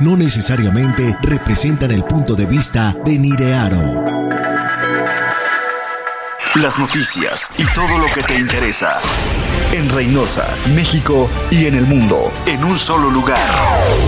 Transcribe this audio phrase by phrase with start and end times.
[0.00, 4.06] no necesariamente representan el punto de vista de Nirearo.
[6.54, 9.02] Las noticias y todo lo que te interesa.
[9.74, 13.46] En Reynosa, México y en el mundo, en un solo lugar.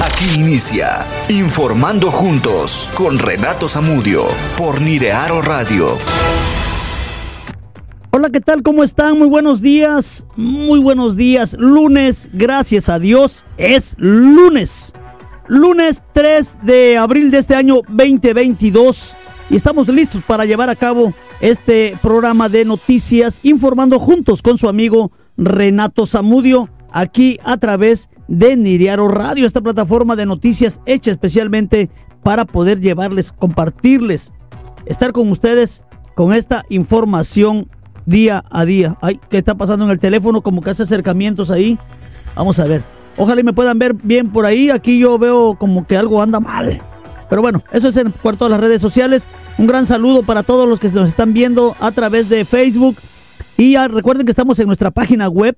[0.02, 4.24] Aquí inicia Informando Juntos con Renato Zamudio
[4.56, 5.98] por Nirearo Radio.
[8.12, 8.62] Hola, ¿qué tal?
[8.62, 9.18] ¿Cómo están?
[9.18, 10.24] Muy buenos días.
[10.36, 11.54] Muy buenos días.
[11.58, 14.94] Lunes, gracias a Dios, es lunes
[15.46, 19.14] lunes 3 de abril de este año 2022
[19.50, 24.68] y estamos listos para llevar a cabo este programa de noticias informando juntos con su
[24.68, 31.90] amigo Renato Zamudio aquí a través de Niriaro Radio, esta plataforma de noticias hecha especialmente
[32.22, 34.32] para poder llevarles, compartirles,
[34.86, 35.82] estar con ustedes
[36.14, 37.68] con esta información
[38.06, 38.96] día a día.
[39.02, 40.40] Ay, ¿qué está pasando en el teléfono?
[40.40, 41.78] Como que hace acercamientos ahí.
[42.34, 42.93] Vamos a ver.
[43.16, 44.70] Ojalá y me puedan ver bien por ahí.
[44.70, 46.80] Aquí yo veo como que algo anda mal.
[47.28, 49.26] Pero bueno, eso es en por todas las redes sociales.
[49.58, 52.96] Un gran saludo para todos los que nos están viendo a través de Facebook.
[53.56, 55.56] Y recuerden que estamos en nuestra página web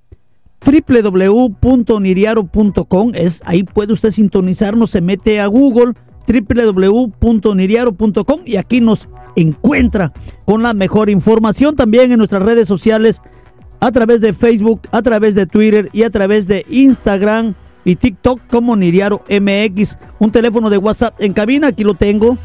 [0.65, 3.13] www.niriaro.com.
[3.15, 5.95] Es ahí puede usted sintonizarnos, se mete a Google
[6.27, 10.13] www.niriaro.com y aquí nos encuentra
[10.45, 13.23] con la mejor información también en nuestras redes sociales
[13.81, 18.41] a través de Facebook, a través de Twitter y a través de Instagram y TikTok
[18.49, 19.99] como Niriaro MX.
[20.19, 22.37] Un teléfono de WhatsApp en cabina, aquí lo tengo.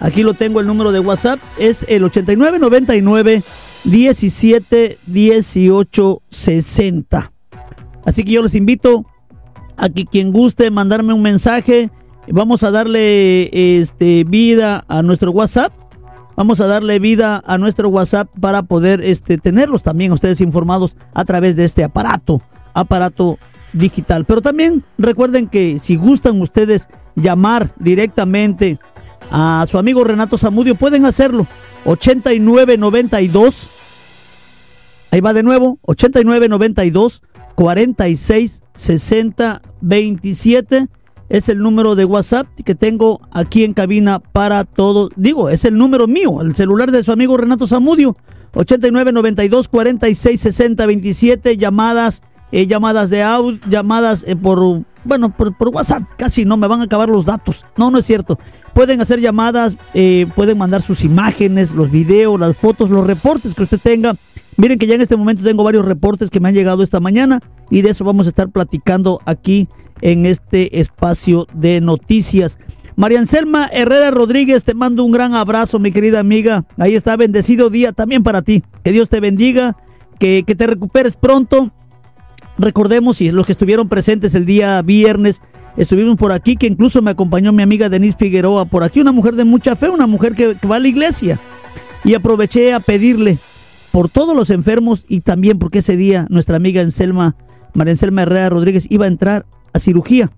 [0.00, 3.42] Aquí lo tengo el número de WhatsApp, es el 8999
[3.84, 7.32] 17 18 60.
[8.04, 9.06] Así que yo les invito
[9.76, 11.90] a que quien guste mandarme un mensaje,
[12.28, 15.72] vamos a darle este vida a nuestro WhatsApp
[16.36, 21.24] Vamos a darle vida a nuestro WhatsApp para poder este, tenerlos también ustedes informados a
[21.24, 23.38] través de este aparato, aparato
[23.72, 24.24] digital.
[24.24, 28.78] Pero también recuerden que si gustan ustedes llamar directamente
[29.30, 31.46] a su amigo Renato Zamudio, pueden hacerlo.
[31.84, 33.68] 8992.
[35.12, 35.78] Ahí va de nuevo.
[35.82, 37.22] 8992
[37.54, 40.88] 46 60 27
[41.28, 45.10] es el número de WhatsApp que tengo aquí en cabina para todos.
[45.16, 48.16] Digo, es el número mío, el celular de su amigo Renato Zamudio.
[48.54, 55.68] 89 92 46 60 27 llamadas eh, llamadas de audio llamadas eh, por bueno por,
[55.68, 58.38] WhatsApp casi no me van a acabar los datos no no es cierto
[58.72, 63.64] pueden hacer llamadas eh, pueden mandar sus imágenes los videos las fotos los reportes que
[63.64, 64.14] usted tenga
[64.56, 67.40] miren que ya en este momento tengo varios reportes que me han llegado esta mañana
[67.70, 69.68] y de eso vamos a estar platicando aquí
[70.00, 72.58] en este espacio de noticias.
[72.96, 76.64] María Anselma Herrera Rodríguez, te mando un gran abrazo, mi querida amiga.
[76.78, 78.62] Ahí está, bendecido día también para ti.
[78.84, 79.76] Que Dios te bendiga,
[80.18, 81.72] que, que te recuperes pronto.
[82.56, 85.42] Recordemos, y los que estuvieron presentes el día viernes,
[85.76, 89.34] estuvimos por aquí, que incluso me acompañó mi amiga Denise Figueroa por aquí, una mujer
[89.34, 91.40] de mucha fe, una mujer que, que va a la iglesia.
[92.04, 93.38] Y aproveché a pedirle
[93.90, 97.34] por todos los enfermos y también porque ese día nuestra amiga Anselma,
[97.72, 100.30] María Anselma Herrera Rodríguez iba a entrar a cirugía.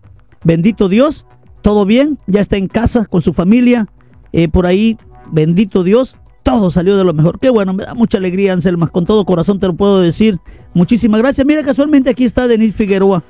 [0.42, 1.26] Bendito Dios,
[1.62, 3.86] todo bien, ya está en casa con su familia.
[4.32, 4.96] Eh, por ahí,
[5.30, 7.38] bendito Dios, todo salió de lo mejor.
[7.38, 10.38] Qué bueno, me da mucha alegría, Anselma, con todo corazón te lo puedo decir.
[10.74, 11.46] Muchísimas gracias.
[11.46, 13.22] Mira, casualmente aquí está Denise Figueroa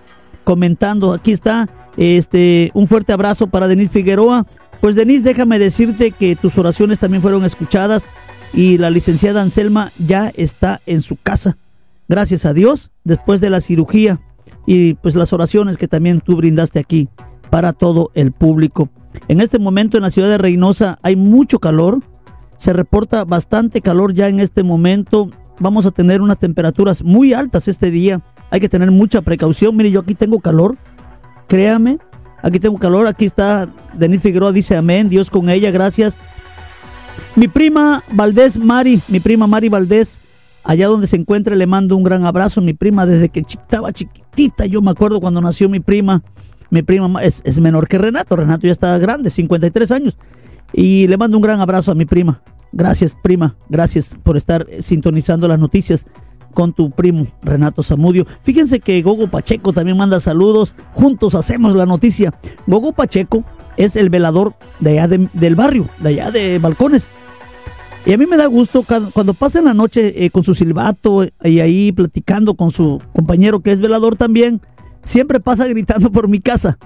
[0.45, 1.13] comentando.
[1.13, 4.47] Aquí está este un fuerte abrazo para Denise Figueroa.
[4.81, 8.05] Pues Denise, déjame decirte que tus oraciones también fueron escuchadas
[8.53, 11.57] y la licenciada Anselma ya está en su casa.
[12.09, 14.21] Gracias a Dios, después de la cirugía
[14.67, 17.09] y pues las oraciones que también tú brindaste aquí
[17.51, 18.89] para todo el público.
[19.29, 22.01] En este momento en la ciudad de Reynosa hay mucho calor,
[22.59, 25.31] se reporta bastante calor ya en este momento.
[25.61, 28.23] Vamos a tener unas temperaturas muy altas este día.
[28.51, 29.77] Hay que tener mucha precaución.
[29.77, 30.77] Mire, yo aquí tengo calor.
[31.49, 31.99] Créame,
[32.43, 33.07] aquí tengo calor.
[33.07, 35.09] Aquí está Denis Figueroa, dice amén.
[35.09, 36.17] Dios con ella, gracias.
[37.35, 40.21] Mi prima Valdés Mari, mi prima Mari Valdés,
[40.67, 42.61] allá donde se encuentra le mando un gran abrazo.
[42.61, 46.23] Mi prima desde que estaba chiquitita, yo me acuerdo cuando nació mi prima.
[46.69, 50.19] Mi prima es, menor que Renato, Renato ya está grande, 53 años.
[50.73, 52.43] Y le mando un gran abrazo a mi prima.
[52.73, 53.55] Gracias, prima.
[53.69, 56.05] Gracias por estar sintonizando las noticias
[56.53, 58.27] con tu primo Renato Zamudio.
[58.43, 60.75] Fíjense que Gogo Pacheco también manda saludos.
[60.95, 62.35] Juntos hacemos la noticia.
[62.67, 63.45] Gogo Pacheco
[63.77, 67.11] es el velador de allá del barrio, de allá de Balcones.
[68.07, 71.59] Y a mí me da gusto cuando pasa la noche eh, con su silbato y
[71.59, 74.61] ahí platicando con su compañero que es velador también,
[75.03, 76.79] siempre pasa gritando por mi casa.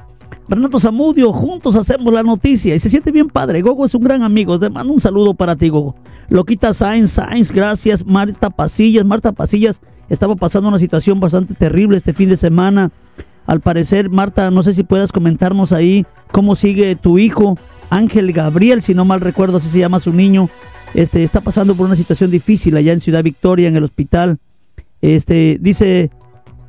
[0.49, 3.61] Renato Zamudio, juntos hacemos la noticia y se siente bien padre.
[3.61, 4.59] Gogo es un gran amigo.
[4.59, 5.95] Te mando un saludo para ti, Gogo.
[6.31, 8.05] Loquita Sainz, Sainz, gracias.
[8.07, 12.93] Marta Pasillas, Marta Pasillas estaba pasando una situación bastante terrible este fin de semana.
[13.47, 17.59] Al parecer, Marta, no sé si puedas comentarnos ahí cómo sigue tu hijo,
[17.91, 20.49] Ángel Gabriel, si no mal recuerdo, así se llama su niño.
[20.95, 24.39] Este, está pasando por una situación difícil allá en Ciudad Victoria, en el hospital.
[25.03, 26.11] Este, dice,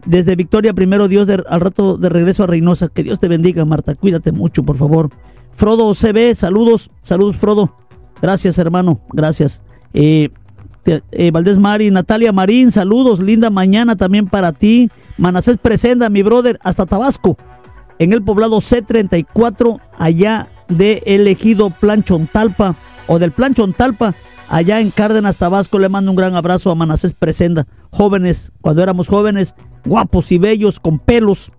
[0.06, 2.90] desde Victoria, primero Dios, al rato de regreso a Reynosa.
[2.90, 3.96] Que Dios te bendiga, Marta.
[3.96, 5.10] Cuídate mucho, por favor.
[5.54, 7.76] Frodo CB, saludos, saludos, Frodo.
[8.22, 9.62] Gracias, hermano, gracias.
[9.94, 10.30] Eh,
[10.86, 14.90] eh, Valdés Mari, Natalia Marín, saludos, linda mañana también para ti.
[15.18, 17.38] Manacés Presenda, mi brother, hasta Tabasco,
[18.00, 22.76] en el poblado C34, allá de elegido Planchon Talpa,
[23.08, 24.16] o del Planchon Talpa,
[24.50, 25.80] allá en Cárdenas, Tabasco.
[25.80, 27.68] Le mando un gran abrazo a Manacés Presenda.
[27.92, 29.56] Jóvenes, cuando éramos jóvenes,
[29.86, 31.52] guapos y bellos, con pelos.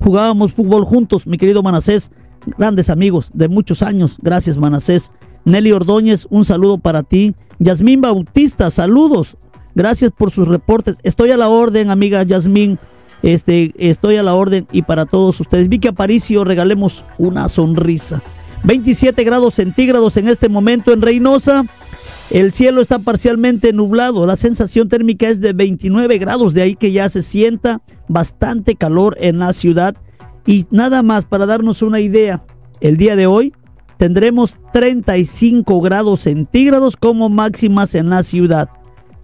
[0.00, 2.10] Jugábamos fútbol juntos, mi querido Manacés.
[2.58, 4.16] Grandes amigos de muchos años.
[4.20, 5.10] Gracias, Manacés.
[5.44, 7.34] Nelly Ordóñez, un saludo para ti.
[7.58, 9.36] Yasmín Bautista, saludos.
[9.74, 10.96] Gracias por sus reportes.
[11.02, 12.78] Estoy a la orden, amiga Yasmín.
[13.22, 15.68] Este, estoy a la orden y para todos ustedes.
[15.68, 18.22] Vicky Aparicio, regalemos una sonrisa.
[18.64, 21.64] 27 grados centígrados en este momento en Reynosa.
[22.30, 24.26] El cielo está parcialmente nublado.
[24.26, 29.16] La sensación térmica es de 29 grados, de ahí que ya se sienta bastante calor
[29.20, 29.96] en la ciudad.
[30.46, 32.44] Y nada más para darnos una idea,
[32.80, 33.52] el día de hoy
[33.96, 38.68] tendremos 35 grados centígrados como máximas en la ciudad.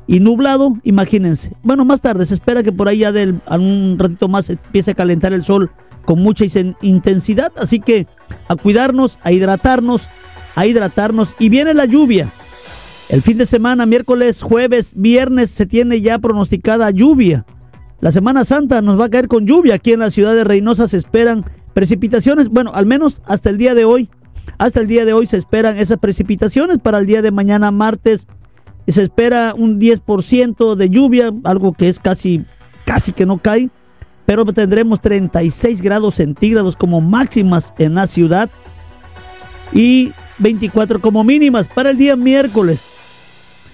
[0.08, 1.52] Y nublado, imagínense.
[1.62, 4.94] Bueno, más tarde se espera que por ahí ya del, un ratito más empiece a
[4.94, 5.70] calentar el sol
[6.06, 6.44] con mucha
[6.80, 7.52] intensidad.
[7.56, 8.06] Así que
[8.48, 10.08] a cuidarnos, a hidratarnos,
[10.54, 11.36] a hidratarnos.
[11.38, 12.30] Y viene la lluvia.
[13.10, 17.44] El fin de semana, miércoles, jueves, viernes, se tiene ya pronosticada lluvia.
[18.00, 19.74] La Semana Santa nos va a caer con lluvia.
[19.74, 21.44] Aquí en la ciudad de Reynosa se esperan
[21.74, 22.48] precipitaciones.
[22.48, 24.08] Bueno, al menos hasta el día de hoy
[24.58, 26.78] hasta el día de hoy se esperan esas precipitaciones.
[26.78, 28.26] Para el día de mañana, martes,
[28.88, 32.44] se espera un 10% de lluvia, algo que es casi,
[32.84, 33.70] casi que no cae.
[34.26, 38.50] Pero tendremos 36 grados centígrados como máximas en la ciudad
[39.72, 41.68] y 24 como mínimas.
[41.68, 42.82] Para el día miércoles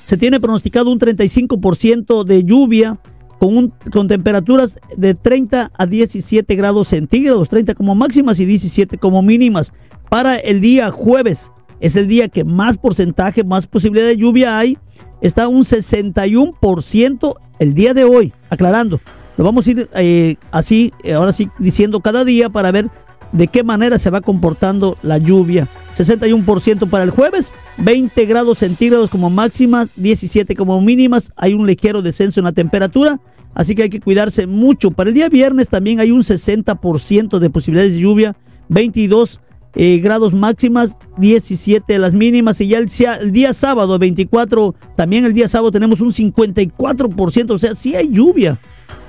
[0.04, 2.98] se tiene pronosticado un 35% de lluvia
[3.38, 9.22] con, con temperaturas de 30 a 17 grados centígrados, 30 como máximas y 17 como
[9.22, 9.72] mínimas
[10.08, 11.50] para el día jueves.
[11.80, 14.78] Es el día que más porcentaje, más posibilidad de lluvia hay.
[15.20, 19.00] Está un 61% el día de hoy, aclarando.
[19.44, 22.90] Vamos a ir eh, así, eh, ahora sí, diciendo cada día para ver
[23.32, 25.68] de qué manera se va comportando la lluvia.
[25.96, 31.32] 61% para el jueves, 20 grados centígrados como máximas, 17 como mínimas.
[31.36, 33.20] Hay un ligero descenso en la temperatura,
[33.54, 34.90] así que hay que cuidarse mucho.
[34.90, 38.36] Para el día viernes también hay un 60% de posibilidades de lluvia,
[38.68, 39.40] 22
[39.74, 45.48] eh, grados máximas, 17 las mínimas y ya el, día sábado 24, también el día
[45.48, 48.58] sábado tenemos un 54%, o sea, sí hay lluvia.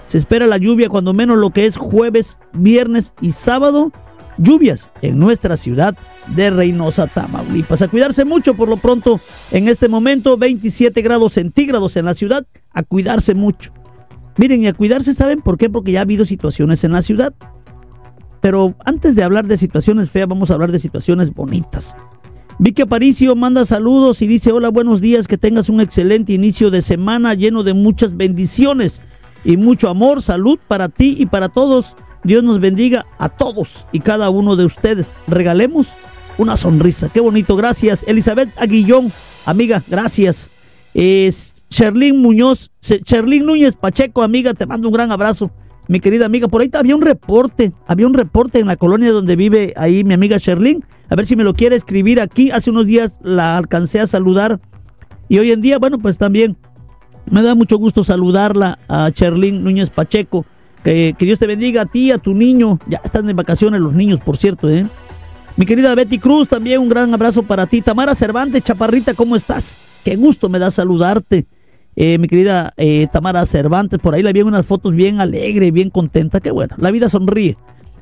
[0.08, 3.92] Se espera la lluvia cuando menos lo que es jueves, viernes y sábado.
[4.38, 5.96] Lluvias en nuestra ciudad
[6.28, 7.82] de Reynosa, Tamaulipas.
[7.82, 9.20] A cuidarse mucho por lo pronto
[9.52, 12.46] en este momento, 27 grados centígrados en la ciudad.
[12.72, 13.72] A cuidarse mucho.
[14.38, 15.70] Miren, y a cuidarse, ¿saben por qué?
[15.70, 17.34] Porque ya ha habido situaciones en la ciudad.
[18.42, 21.96] Pero antes de hablar de situaciones feas, vamos a hablar de situaciones bonitas.
[22.60, 26.82] Vicky Aparicio manda saludos y dice, hola, buenos días, que tengas un excelente inicio de
[26.82, 29.02] semana lleno de muchas bendiciones
[29.44, 31.96] y mucho amor, salud para ti y para todos.
[32.24, 35.10] Dios nos bendiga a todos y cada uno de ustedes.
[35.28, 35.88] Regalemos
[36.38, 37.10] una sonrisa.
[37.10, 38.04] Qué bonito, gracias.
[38.08, 39.12] Elizabeth Aguillón,
[39.46, 40.50] amiga, gracias.
[40.94, 41.54] Es
[42.14, 45.52] Muñoz, Sherlyn Núñez Pacheco, amiga, te mando un gran abrazo
[45.88, 46.48] mi querida amiga.
[46.48, 50.14] Por ahí había un reporte, había un reporte en la colonia donde vive ahí mi
[50.14, 50.84] amiga Sherlyn.
[51.10, 52.52] A ver si me lo quiere escribir aquí.
[52.52, 54.60] Hace unos días la alcancé a saludar.
[55.30, 56.58] Y hoy en día, bueno, pues también
[57.30, 60.46] me da mucho gusto saludarla a Sherlyn Núñez Pacheco.
[60.84, 62.80] Que, que, Dios te bendiga a ti, a tu niño.
[62.88, 64.86] Ya están de vacaciones los niños, por cierto, ¿eh?
[65.56, 67.82] Mi querida Betty Cruz, también un gran abrazo para ti.
[67.82, 69.78] Tamara Cervantes, chaparrita, ¿cómo estás?
[70.04, 71.46] Qué gusto me da saludarte.
[71.96, 75.92] Eh, mi querida eh, Tamara Cervantes, por ahí le vi unas fotos bien alegre, bien
[75.92, 76.40] contenta.
[76.40, 77.56] Qué bueno, la vida sonríe.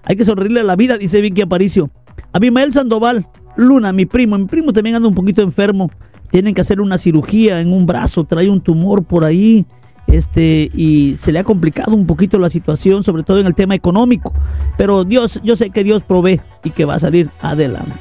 [0.05, 1.89] Hay que sonreírle a la vida, dice Vicky Aparicio.
[2.31, 4.37] Abimael Sandoval, Luna, mi primo.
[4.37, 5.91] Mi primo también anda un poquito enfermo.
[6.31, 9.65] Tienen que hacer una cirugía en un brazo, trae un tumor por ahí.
[10.07, 13.75] Este, y se le ha complicado un poquito la situación, sobre todo en el tema
[13.75, 14.33] económico.
[14.77, 17.93] Pero Dios, yo sé que Dios provee y que va a salir adelante.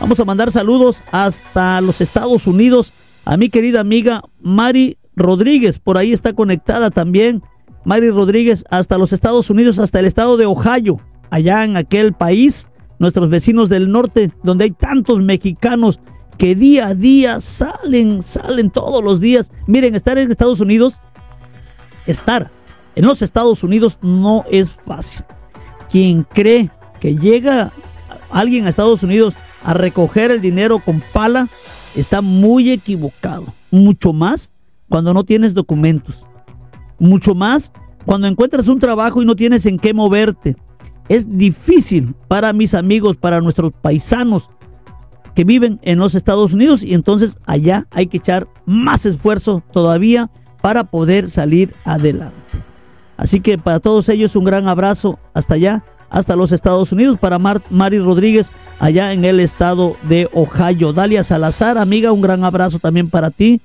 [0.00, 2.92] Vamos a mandar saludos hasta los Estados Unidos
[3.24, 7.42] a mi querida amiga Mari Rodríguez, por ahí está conectada también.
[7.84, 10.98] Mari Rodríguez hasta los Estados Unidos, hasta el estado de Ohio,
[11.30, 16.00] allá en aquel país, nuestros vecinos del norte, donde hay tantos mexicanos
[16.36, 19.52] que día a día salen, salen todos los días.
[19.66, 20.98] Miren, estar en Estados Unidos,
[22.06, 22.50] estar
[22.96, 25.24] en los Estados Unidos no es fácil.
[25.90, 27.72] Quien cree que llega
[28.30, 31.48] alguien a Estados Unidos a recoger el dinero con pala
[31.94, 33.46] está muy equivocado.
[33.70, 34.50] Mucho más
[34.88, 36.26] cuando no tienes documentos.
[36.98, 37.72] Mucho más
[38.04, 40.56] cuando encuentras un trabajo y no tienes en qué moverte.
[41.08, 44.48] Es difícil para mis amigos, para nuestros paisanos
[45.34, 50.30] que viven en los Estados Unidos y entonces allá hay que echar más esfuerzo todavía
[50.60, 52.36] para poder salir adelante.
[53.16, 57.38] Así que para todos ellos un gran abrazo hasta allá, hasta los Estados Unidos, para
[57.38, 60.92] Mari Rodríguez allá en el estado de Ohio.
[60.92, 63.60] Dalia Salazar, amiga, un gran abrazo también para ti.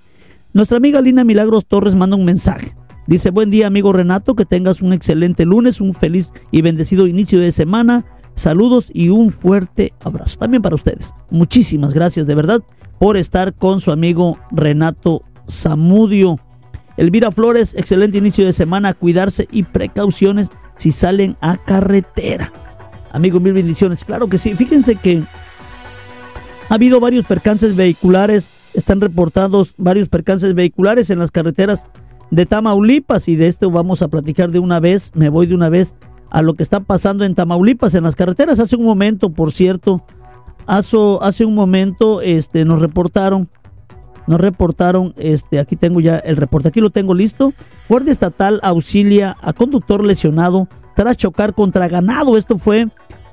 [0.53, 2.75] Nuestra amiga Lina Milagros Torres manda un mensaje.
[3.05, 7.39] Dice, buen día amigo Renato, que tengas un excelente lunes, un feliz y bendecido inicio
[7.39, 8.05] de semana.
[8.39, 10.39] Saludos y un fuerte abrazo.
[10.39, 11.13] También para ustedes.
[11.29, 12.61] Muchísimas gracias de verdad
[12.97, 16.37] por estar con su amigo Renato Zamudio.
[16.95, 22.53] Elvira Flores, excelente inicio de semana, cuidarse y precauciones si salen a carretera.
[23.11, 24.05] Amigos, mil bendiciones.
[24.05, 24.55] Claro que sí.
[24.55, 25.21] Fíjense que
[26.69, 31.85] ha habido varios percances vehiculares, están reportados varios percances vehiculares en las carreteras
[32.31, 35.11] de Tamaulipas y de esto vamos a platicar de una vez.
[35.13, 35.93] Me voy de una vez
[36.29, 38.59] a lo que está pasando en Tamaulipas en las carreteras.
[38.59, 40.03] Hace un momento, por cierto,
[40.65, 43.49] hace, hace un momento este, nos reportaron
[44.27, 47.51] nos reportaron, este, aquí tengo ya el reporte, aquí lo tengo listo.
[47.89, 52.37] Guardia Estatal auxilia a conductor lesionado tras chocar contra ganado.
[52.37, 52.89] Esto fue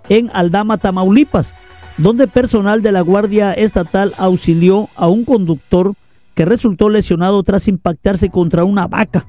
[0.08, 1.54] en Aldama, Tamaulipas,
[1.98, 5.92] donde personal de la Guardia Estatal auxilió a un conductor
[6.34, 9.26] que resultó lesionado tras impactarse contra una vaca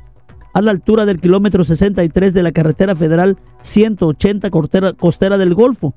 [0.57, 5.93] a la altura del kilómetro 63 de la carretera federal 180 costera del Golfo.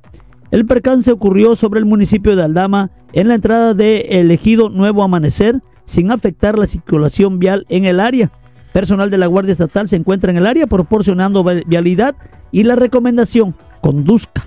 [0.50, 5.62] El percance ocurrió sobre el municipio de Aldama en la entrada de Elegido Nuevo Amanecer
[5.86, 8.32] sin afectar la circulación vial en el área.
[8.74, 12.14] Personal de la Guardia Estatal se encuentra en el área proporcionando vialidad
[12.52, 14.46] y la recomendación, conduzca,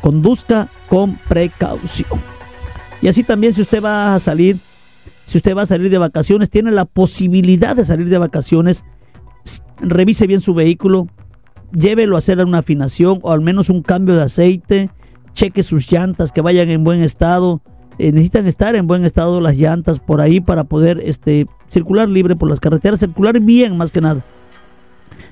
[0.00, 2.18] conduzca con precaución.
[3.02, 4.56] Y así también si usted va a salir,
[5.26, 8.84] si usted va a salir de vacaciones, tiene la posibilidad de salir de vacaciones,
[9.80, 11.08] revise bien su vehículo,
[11.72, 14.90] llévelo a hacer una afinación o al menos un cambio de aceite,
[15.32, 17.62] cheque sus llantas que vayan en buen estado.
[17.98, 22.36] Eh, necesitan estar en buen estado las llantas por ahí para poder este, circular libre
[22.36, 24.24] por las carreteras, circular bien más que nada.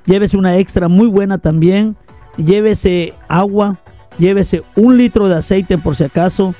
[0.07, 1.97] Llévese una extra muy buena también.
[2.37, 3.79] Llévese agua,
[4.19, 6.55] llévese un litro de aceite por si acaso.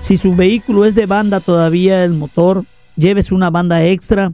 [0.00, 2.64] Si su vehículo es de banda todavía, el motor,
[2.96, 4.32] llévese una banda extra.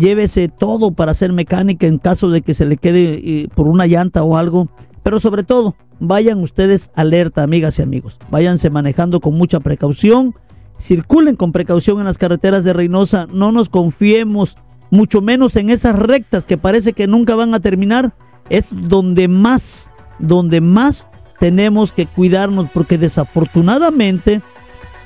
[0.00, 3.86] Llévese todo para hacer mecánica en caso de que se le quede eh, por una
[3.86, 4.64] llanta o algo.
[5.02, 8.18] Pero sobre todo, vayan ustedes alerta, amigas y amigos.
[8.30, 10.34] Váyanse manejando con mucha precaución.
[10.78, 13.26] Circulen con precaución en las carreteras de Reynosa.
[13.30, 14.56] No nos confiemos,
[14.90, 18.14] mucho menos en esas rectas que parece que nunca van a terminar.
[18.48, 24.40] Es donde más, donde más tenemos que cuidarnos porque desafortunadamente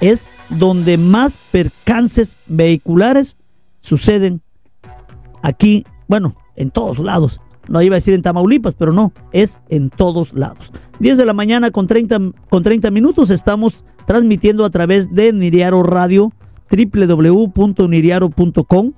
[0.00, 3.36] es donde más percances vehiculares
[3.80, 4.43] suceden
[5.44, 7.38] aquí, bueno, en todos lados.
[7.68, 10.72] No iba a decir en Tamaulipas, pero no, es en todos lados.
[10.98, 12.18] 10 de la mañana con 30,
[12.50, 16.32] con 30 minutos estamos transmitiendo a través de Niriaro Radio,
[16.70, 18.92] www.niriaro.com.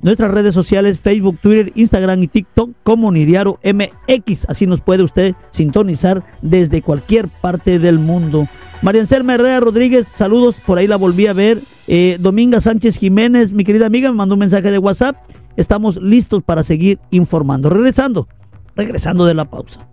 [0.00, 4.48] Nuestras redes sociales, Facebook, Twitter, Instagram y TikTok como Niriaro MX.
[4.48, 8.46] Así nos puede usted sintonizar desde cualquier parte del mundo.
[8.80, 11.62] María Anselma Herrera Rodríguez, saludos, por ahí la volví a ver.
[11.88, 15.16] Eh, Dominga Sánchez Jiménez, mi querida amiga, me mandó un mensaje de WhatsApp
[15.58, 17.68] estamos listos para seguir informando.
[17.68, 18.28] Regresando,
[18.76, 19.86] regresando de la pausa.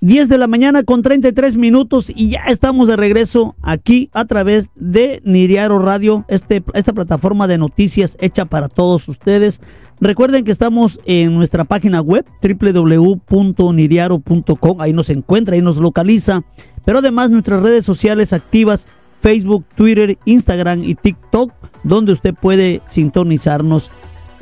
[0.00, 4.70] 10 de la mañana con 33 minutos y ya estamos de regreso aquí a través
[4.76, 9.60] de Niriaro Radio, este, esta plataforma de noticias hecha para todos ustedes.
[10.00, 16.44] Recuerden que estamos en nuestra página web www.niriaro.com, ahí nos encuentra, ahí nos localiza,
[16.84, 18.86] pero además nuestras redes sociales activas
[19.20, 23.90] Facebook, Twitter, Instagram y TikTok, donde usted puede sintonizarnos,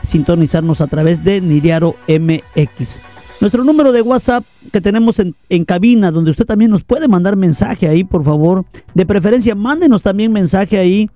[0.02, 3.00] sintonizarnos a través de Niriaro MX.
[3.40, 7.86] Nuestro número de WhatsApp que tenemos en, cabina, donde usted también nos puede mandar mensaje
[7.86, 8.64] ahí, por favor.
[8.94, 11.10] De preferencia, mándenos también mensaje ahí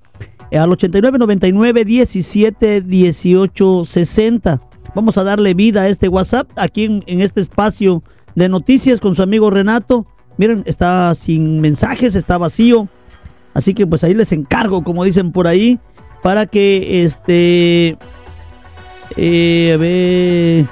[0.53, 4.61] al 8999 17 18 60.
[4.95, 8.03] Vamos a darle vida a este WhatsApp aquí en, en este espacio
[8.35, 10.07] de noticias con su amigo Renato.
[10.37, 12.89] Miren, está sin mensajes, está vacío.
[13.55, 15.79] Así que pues ahí les encargo, como dicen por ahí,
[16.23, 17.97] para que este...
[19.17, 20.67] Eh, a ver...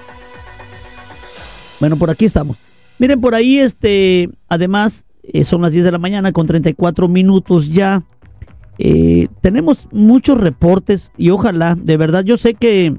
[1.80, 2.56] Bueno, por aquí estamos.
[2.98, 7.68] Miren, por ahí, este, además, eh, son las 10 de la mañana con 34 minutos
[7.68, 8.02] ya.
[8.78, 12.96] Eh, tenemos muchos reportes y ojalá, de verdad, yo sé que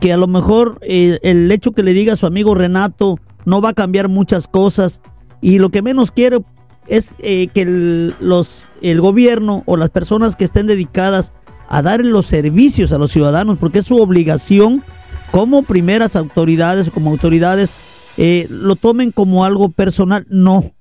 [0.00, 3.60] que a lo mejor eh, el hecho que le diga a su amigo Renato no
[3.60, 5.00] va a cambiar muchas cosas
[5.40, 6.40] y lo que menos quiere
[6.86, 11.32] es eh, que los, el gobierno o las personas que estén dedicadas
[11.68, 14.82] a dar los servicios a los ciudadanos, porque es su obligación
[15.30, 17.72] como primeras autoridades como autoridades,
[18.16, 20.26] eh, lo tomen como algo personal.
[20.28, 20.72] No,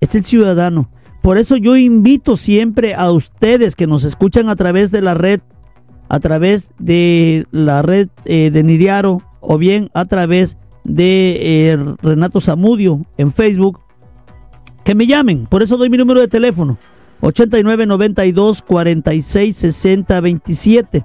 [0.00, 0.90] es el ciudadano.
[1.22, 5.40] Por eso yo invito siempre a ustedes que nos escuchan a través de la red,
[6.08, 12.40] a través de la red eh, de Niriaro o bien a través de eh, Renato
[12.40, 13.80] Zamudio en Facebook,
[14.84, 15.46] que me llamen.
[15.46, 16.78] Por eso doy mi número de teléfono,
[17.20, 21.04] 8992 46 60 27.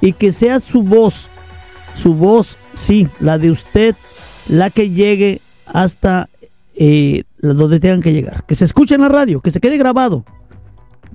[0.00, 1.28] Y que sea su voz,
[1.94, 3.94] su voz, sí, la de usted,
[4.48, 6.28] la que llegue hasta
[6.74, 8.44] eh, donde tengan que llegar.
[8.44, 10.24] Que se escuche en la radio, que se quede grabado,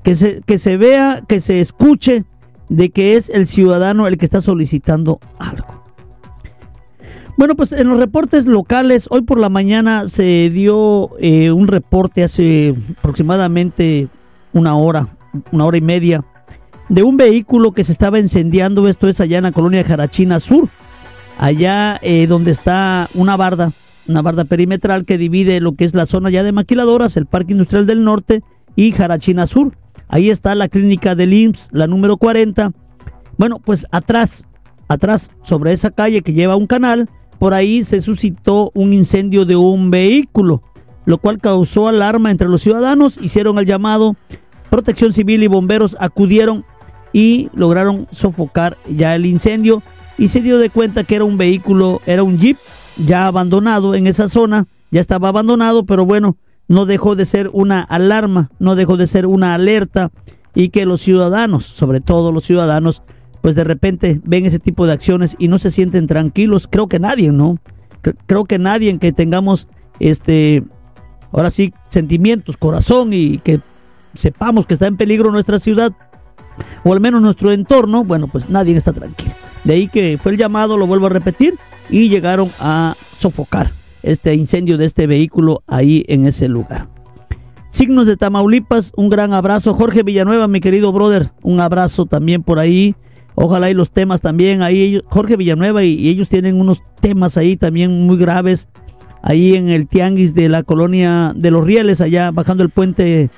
[0.03, 2.25] que se, que se vea, que se escuche
[2.69, 5.81] de que es el ciudadano el que está solicitando algo.
[7.37, 12.23] Bueno, pues en los reportes locales, hoy por la mañana se dio eh, un reporte
[12.23, 14.09] hace aproximadamente
[14.53, 15.07] una hora,
[15.51, 16.23] una hora y media,
[16.89, 18.87] de un vehículo que se estaba incendiando.
[18.87, 20.69] Esto es allá en la colonia Jarachina Sur,
[21.37, 23.71] allá eh, donde está una barda,
[24.07, 27.53] una barda perimetral que divide lo que es la zona ya de maquiladoras, el Parque
[27.53, 28.43] Industrial del Norte
[28.75, 29.77] y Jarachina Sur.
[30.07, 32.73] Ahí está la clínica del IMSS, la número 40.
[33.37, 34.45] Bueno, pues atrás,
[34.89, 39.55] atrás, sobre esa calle que lleva un canal, por ahí se suscitó un incendio de
[39.55, 40.61] un vehículo,
[41.05, 44.15] lo cual causó alarma entre los ciudadanos, hicieron el llamado,
[44.71, 46.65] protección civil y bomberos acudieron
[47.13, 49.83] y lograron sofocar ya el incendio
[50.17, 52.57] y se dio de cuenta que era un vehículo, era un jeep
[53.05, 56.37] ya abandonado en esa zona, ya estaba abandonado, pero bueno,
[56.69, 60.09] no dejó de ser una alarma, no dejó de ser una alerta
[60.55, 63.01] y que los ciudadanos, sobre todo los ciudadanos,
[63.41, 66.69] pues de repente ven ese tipo de acciones y no se sienten tranquilos.
[66.71, 67.57] Creo que nadie, ¿no?
[68.25, 69.67] Creo que nadie en que tengamos
[69.99, 70.63] este,
[71.33, 73.59] ahora sí, sentimientos, corazón y que
[74.13, 75.93] sepamos que está en peligro nuestra ciudad
[76.83, 79.31] o al menos nuestro entorno, bueno, pues nadie está tranquilo.
[79.63, 81.57] De ahí que fue el llamado, lo vuelvo a repetir,
[81.89, 83.71] y llegaron a sofocar
[84.01, 86.87] este incendio de este vehículo ahí en ese lugar.
[87.69, 89.73] Signos de Tamaulipas, un gran abrazo.
[89.73, 92.95] Jorge Villanueva, mi querido brother, un abrazo también por ahí.
[93.35, 98.05] Ojalá y los temas también ahí, Jorge Villanueva y, ellos tienen unos temas ahí también
[98.05, 98.67] muy graves,
[99.21, 103.29] ahí en el tianguis de la colonia de los Rieles, allá bajando el puente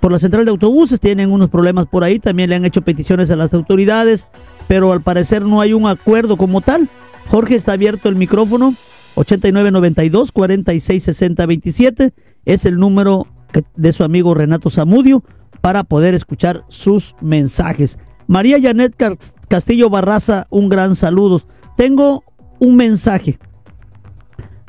[0.00, 3.30] por la central de autobuses, tienen unos problemas por ahí, también le han hecho peticiones
[3.30, 4.26] a las autoridades,
[4.68, 6.88] pero al parecer no hay un acuerdo como tal.
[7.28, 8.74] Jorge está abierto el micrófono,
[9.14, 12.12] 8992 4660 27
[12.44, 13.26] es el número
[13.76, 15.22] de su amigo Renato Zamudio
[15.60, 17.98] para poder escuchar sus mensajes.
[18.26, 18.96] María Janet
[19.48, 21.42] Castillo Barraza, un gran saludo.
[21.76, 22.24] Tengo
[22.58, 23.38] un mensaje.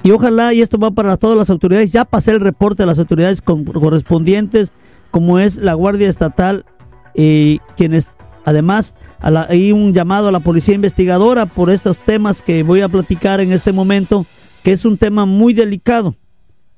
[0.03, 2.99] Y ojalá, y esto va para todas las autoridades, ya pasé el reporte a las
[2.99, 4.73] autoridades correspondientes,
[5.13, 6.65] como es la Guardia Estatal,
[7.13, 8.09] eh, quienes
[8.45, 13.39] además hay un llamado a la policía investigadora por estos temas que voy a platicar
[13.39, 14.25] en este momento,
[14.63, 16.15] que es un tema muy delicado,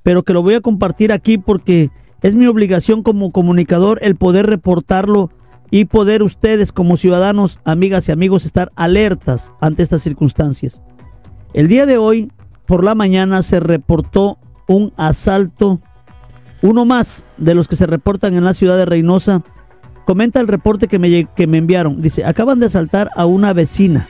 [0.03, 4.47] pero que lo voy a compartir aquí porque es mi obligación como comunicador el poder
[4.47, 5.31] reportarlo
[5.71, 10.81] y poder ustedes como ciudadanos, amigas y amigos, estar alertas ante estas circunstancias.
[11.53, 12.33] El día de hoy,
[12.65, 15.79] por la mañana, se reportó un asalto,
[16.65, 19.43] uno más de los que se reportan en la ciudad de Reynosa.
[20.05, 22.01] Comenta el reporte que me, que me enviaron.
[22.01, 24.07] Dice, acaban de asaltar a una vecina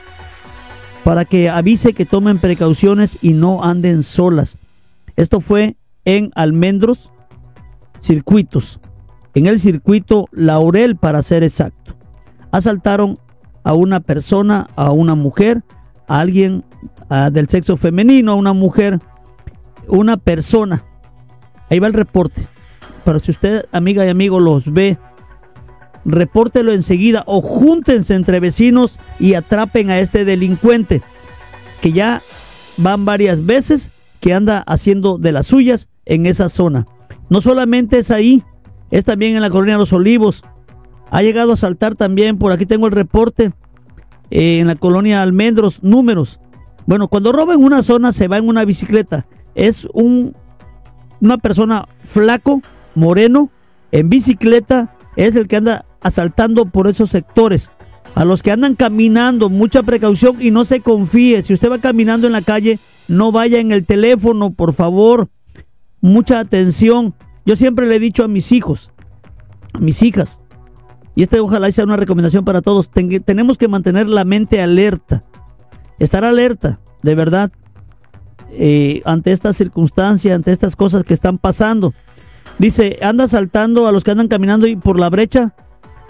[1.04, 4.58] para que avise que tomen precauciones y no anden solas.
[5.16, 7.12] Esto fue en Almendros,
[8.00, 8.78] Circuitos
[9.36, 11.94] en el circuito Laurel para ser exacto.
[12.52, 13.18] Asaltaron
[13.64, 15.62] a una persona, a una mujer,
[16.08, 16.64] a alguien
[17.30, 18.98] del sexo femenino, a una mujer,
[19.88, 20.86] una persona.
[21.70, 22.46] Ahí va el reporte.
[23.04, 24.98] Pero si usted, amiga y amigo, los ve,
[26.04, 31.02] repórtelo enseguida o júntense entre vecinos y atrapen a este delincuente
[31.80, 32.22] que ya
[32.76, 36.86] van varias veces que anda haciendo de las suyas en esa zona.
[37.28, 38.42] No solamente es ahí,
[38.90, 40.42] es también en la colonia Los Olivos.
[41.10, 43.52] Ha llegado a saltar también, por aquí tengo el reporte,
[44.30, 46.40] eh, en la colonia Almendros, números.
[46.86, 49.26] Bueno, cuando roba en una zona se va en una bicicleta.
[49.54, 50.36] Es un,
[51.20, 52.62] una persona flaco,
[52.94, 53.50] moreno,
[53.92, 57.70] en bicicleta, es el que anda asaltando por esos sectores.
[58.14, 61.42] A los que andan caminando, mucha precaución y no se confíe.
[61.42, 65.28] Si usted va caminando en la calle, no vaya en el teléfono, por favor.
[66.00, 67.14] Mucha atención.
[67.44, 68.90] Yo siempre le he dicho a mis hijos,
[69.74, 70.40] a mis hijas,
[71.16, 72.90] y esta ojalá sea una recomendación para todos,
[73.24, 75.24] tenemos que mantener la mente alerta.
[75.98, 77.50] estar alerta, de verdad,
[78.52, 81.94] eh, ante esta circunstancia, ante estas cosas que están pasando.
[82.58, 85.54] Dice, anda saltando a los que andan caminando y por la brecha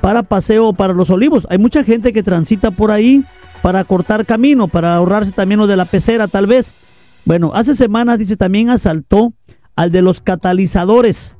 [0.00, 1.46] para paseo para los olivos.
[1.50, 3.24] Hay mucha gente que transita por ahí
[3.62, 6.76] para cortar camino, para ahorrarse también lo de la pecera tal vez.
[7.24, 9.32] Bueno, hace semanas dice también asaltó
[9.74, 11.36] al de los catalizadores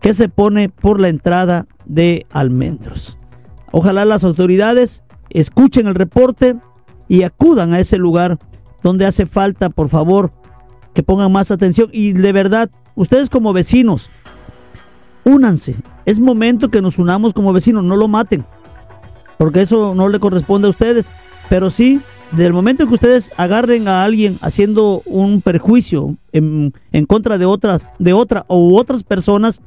[0.00, 3.18] que se pone por la entrada de Almendros.
[3.72, 6.54] Ojalá las autoridades escuchen el reporte
[7.08, 8.38] y acudan a ese lugar
[8.84, 10.30] donde hace falta, por favor,
[10.92, 14.10] que pongan más atención y de verdad, ustedes como vecinos,
[15.24, 15.74] únanse.
[16.04, 18.44] Es momento que nos unamos como vecinos, no lo maten,
[19.38, 21.06] porque eso no le corresponde a ustedes,
[21.48, 26.72] pero sí, del momento que ustedes agarren a alguien haciendo un perjuicio en,
[27.06, 29.62] contra de otras, de otra o otras personas,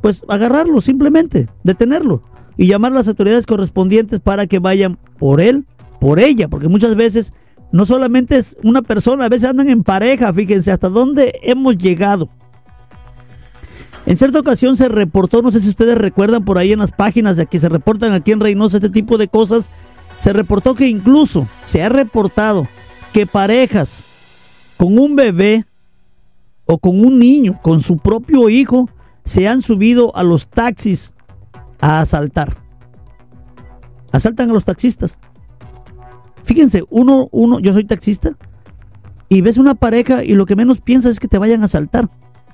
[0.00, 2.22] pues agarrarlo simplemente, detenerlo
[2.56, 5.64] y llamar a las autoridades correspondientes para que vayan por él,
[5.98, 7.32] por ella, porque muchas veces
[7.72, 12.28] no solamente es una persona, a veces andan en pareja, fíjense hasta dónde hemos llegado.
[14.06, 17.36] En cierta ocasión se reportó, no sé si ustedes recuerdan por ahí en las páginas
[17.36, 19.68] de que se reportan aquí en Reynosa este tipo de cosas,
[20.18, 22.66] se reportó que incluso se ha reportado
[23.12, 24.04] que parejas
[24.76, 25.66] con un bebé
[26.66, 28.88] o con un niño, con su propio hijo,
[29.24, 31.12] se han subido a los taxis
[31.80, 32.56] a asaltar.
[34.12, 35.18] Asaltan a los taxistas.
[36.44, 38.36] Fíjense, uno, uno, yo soy taxista
[39.28, 42.10] y ves una pareja y lo que menos piensas es que te vayan a asaltar.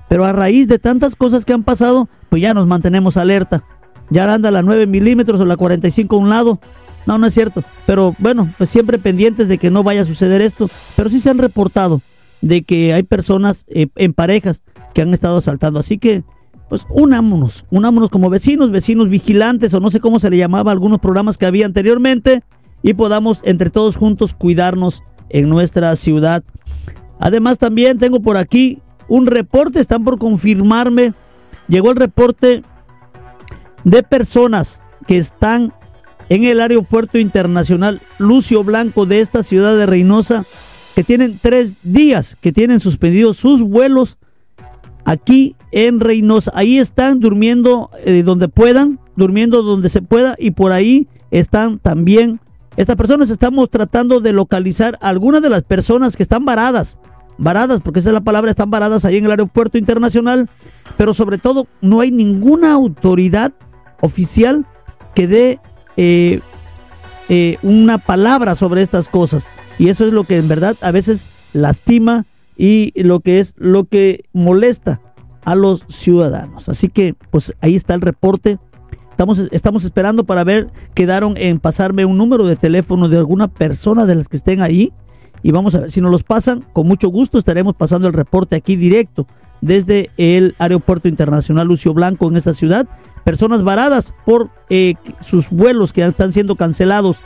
[0.07, 3.63] Pero a raíz de tantas cosas que han pasado, pues ya nos mantenemos alerta.
[4.09, 6.59] Ya anda la 9 milímetros o la 45 a un lado.
[7.05, 7.63] No, no es cierto.
[7.85, 10.69] Pero bueno, pues siempre pendientes de que no vaya a suceder esto.
[10.95, 12.01] Pero sí se han reportado
[12.41, 14.61] de que hay personas eh, en parejas
[14.93, 15.79] que han estado asaltando.
[15.79, 16.23] Así que,
[16.69, 20.99] pues unámonos, unámonos como vecinos, vecinos vigilantes o no sé cómo se le llamaba algunos
[20.99, 22.43] programas que había anteriormente
[22.81, 26.43] y podamos entre todos juntos cuidarnos en nuestra ciudad.
[27.19, 31.13] Además también tengo por aquí un reporte, están por confirmarme,
[31.67, 32.61] llegó el reporte
[33.83, 35.73] de personas que están
[36.29, 40.45] en el aeropuerto internacional Lucio Blanco de esta ciudad de Reynosa,
[40.95, 44.17] que tienen tres días que tienen suspendidos sus vuelos
[45.05, 46.51] aquí en Reynosa.
[46.53, 52.39] Ahí están durmiendo eh, donde puedan, durmiendo donde se pueda y por ahí están también.
[52.77, 56.97] Estas personas estamos tratando de localizar algunas de las personas que están varadas
[57.37, 60.49] varadas, porque esa es la palabra, están varadas ahí en el aeropuerto internacional,
[60.97, 63.53] pero sobre todo no hay ninguna autoridad
[64.01, 64.65] oficial
[65.15, 65.59] que dé
[65.95, 66.41] eh,
[67.29, 69.45] eh, una palabra sobre estas cosas.
[69.79, 72.25] Y eso es lo que en verdad a veces lastima
[72.57, 74.99] y lo que es lo que molesta
[75.45, 76.69] a los ciudadanos.
[76.69, 78.57] Así que pues ahí está el reporte.
[79.17, 84.05] Estamos, estamos esperando para ver, quedaron en pasarme un número de teléfono de alguna persona
[84.05, 84.93] de las que estén ahí
[85.41, 86.63] y vamos a ver si nos los pasan.
[86.71, 89.25] Con mucho gusto estaremos pasando el reporte aquí directo
[89.59, 92.87] desde el Aeropuerto Internacional Lucio Blanco en esta ciudad.
[93.23, 94.93] Personas varadas por eh,
[95.25, 97.17] sus vuelos que están siendo cancelados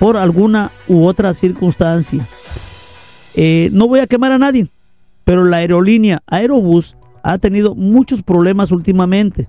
[0.00, 2.26] por alguna u otra circunstancia.
[3.36, 4.68] Eh, no voy a quemar a nadie,
[5.22, 9.46] pero la aerolínea Aerobús ha tenido muchos problemas últimamente.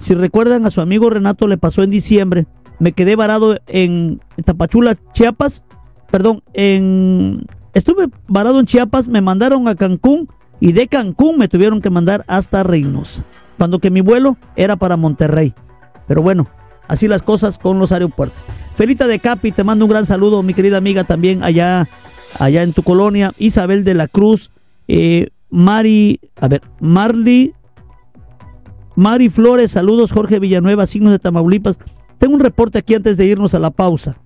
[0.00, 2.46] Si recuerdan a su amigo Renato le pasó en diciembre,
[2.80, 5.62] me quedé varado en Tapachula, Chiapas,
[6.10, 11.80] perdón, en Estuve varado en Chiapas, me mandaron a Cancún y de Cancún me tuvieron
[11.80, 13.24] que mandar hasta Reynosa,
[13.58, 15.54] cuando que mi vuelo era para Monterrey.
[16.08, 16.48] Pero bueno,
[16.88, 18.42] así las cosas con los aeropuertos.
[18.74, 21.86] Felita de Capi, te mando un gran saludo, mi querida amiga también allá,
[22.38, 23.32] allá en tu colonia.
[23.38, 24.50] Isabel de la Cruz,
[24.88, 27.54] eh, Mari, a ver, Marley,
[29.00, 31.78] Mari Flores, saludos, Jorge Villanueva, signos de Tamaulipas.
[32.18, 34.18] Tengo un reporte aquí antes de irnos a la pausa.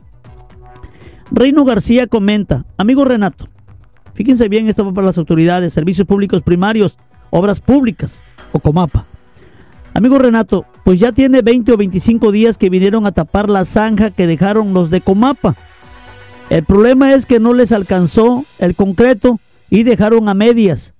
[1.30, 3.46] Reino García comenta, amigo Renato,
[4.14, 6.98] fíjense bien, esto va para las autoridades, servicios públicos primarios,
[7.30, 9.06] obras públicas o Comapa.
[9.94, 14.10] Amigo Renato, pues ya tiene 20 o 25 días que vinieron a tapar la zanja
[14.10, 15.54] que dejaron los de Comapa.
[16.50, 19.38] El problema es que no les alcanzó el concreto
[19.70, 20.93] y dejaron a medias.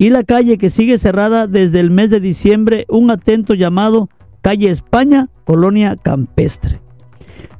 [0.00, 4.08] Y la calle que sigue cerrada desde el mes de diciembre, un atento llamado
[4.40, 6.80] Calle España, Colonia Campestre.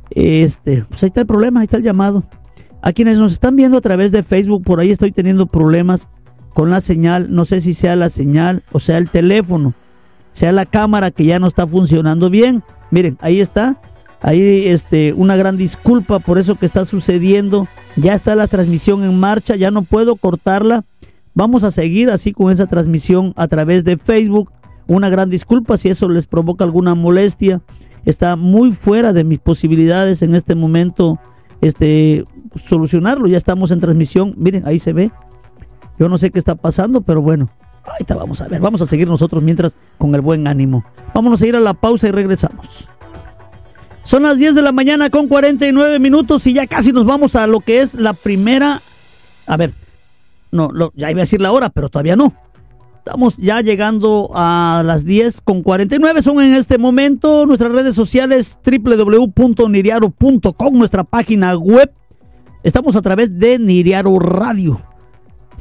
[0.08, 2.24] Este, pues ahí está el problema, ahí está el llamado.
[2.80, 6.08] A quienes nos están viendo a través de Facebook, por ahí estoy teniendo problemas
[6.54, 7.26] con la señal.
[7.28, 9.74] No sé si sea la señal o sea el teléfono,
[10.32, 12.62] sea la cámara que ya no está funcionando bien.
[12.90, 13.82] Miren, ahí está.
[14.22, 17.68] Ahí este una gran disculpa por eso que está sucediendo.
[17.96, 20.86] Ya está la transmisión en marcha, ya no puedo cortarla.
[21.34, 24.50] Vamos a seguir así con esa transmisión a través de Facebook.
[24.86, 27.60] Una gran disculpa si eso les provoca alguna molestia
[28.04, 31.18] está muy fuera de mis posibilidades en este momento
[31.60, 32.24] este
[32.66, 33.28] solucionarlo.
[33.28, 34.34] Ya estamos en transmisión.
[34.36, 35.10] Miren, ahí se ve.
[35.98, 37.48] Yo no sé qué está pasando, pero bueno.
[37.84, 38.60] Ahorita vamos a ver.
[38.60, 40.84] Vamos a seguir nosotros mientras con el buen ánimo.
[41.14, 42.88] Vámonos a ir a la pausa y regresamos.
[44.02, 47.46] Son las 10 de la mañana con 49 minutos y ya casi nos vamos a
[47.46, 48.82] lo que es la primera.
[49.46, 49.74] A ver,
[50.50, 52.34] no, ya iba a decir la hora, pero todavía no.
[52.98, 56.20] Estamos ya llegando a las 10 con 49.
[56.22, 61.90] Son en este momento nuestras redes sociales www.niriaro.com, nuestra página web.
[62.62, 64.82] Estamos a través de Niriaro Radio.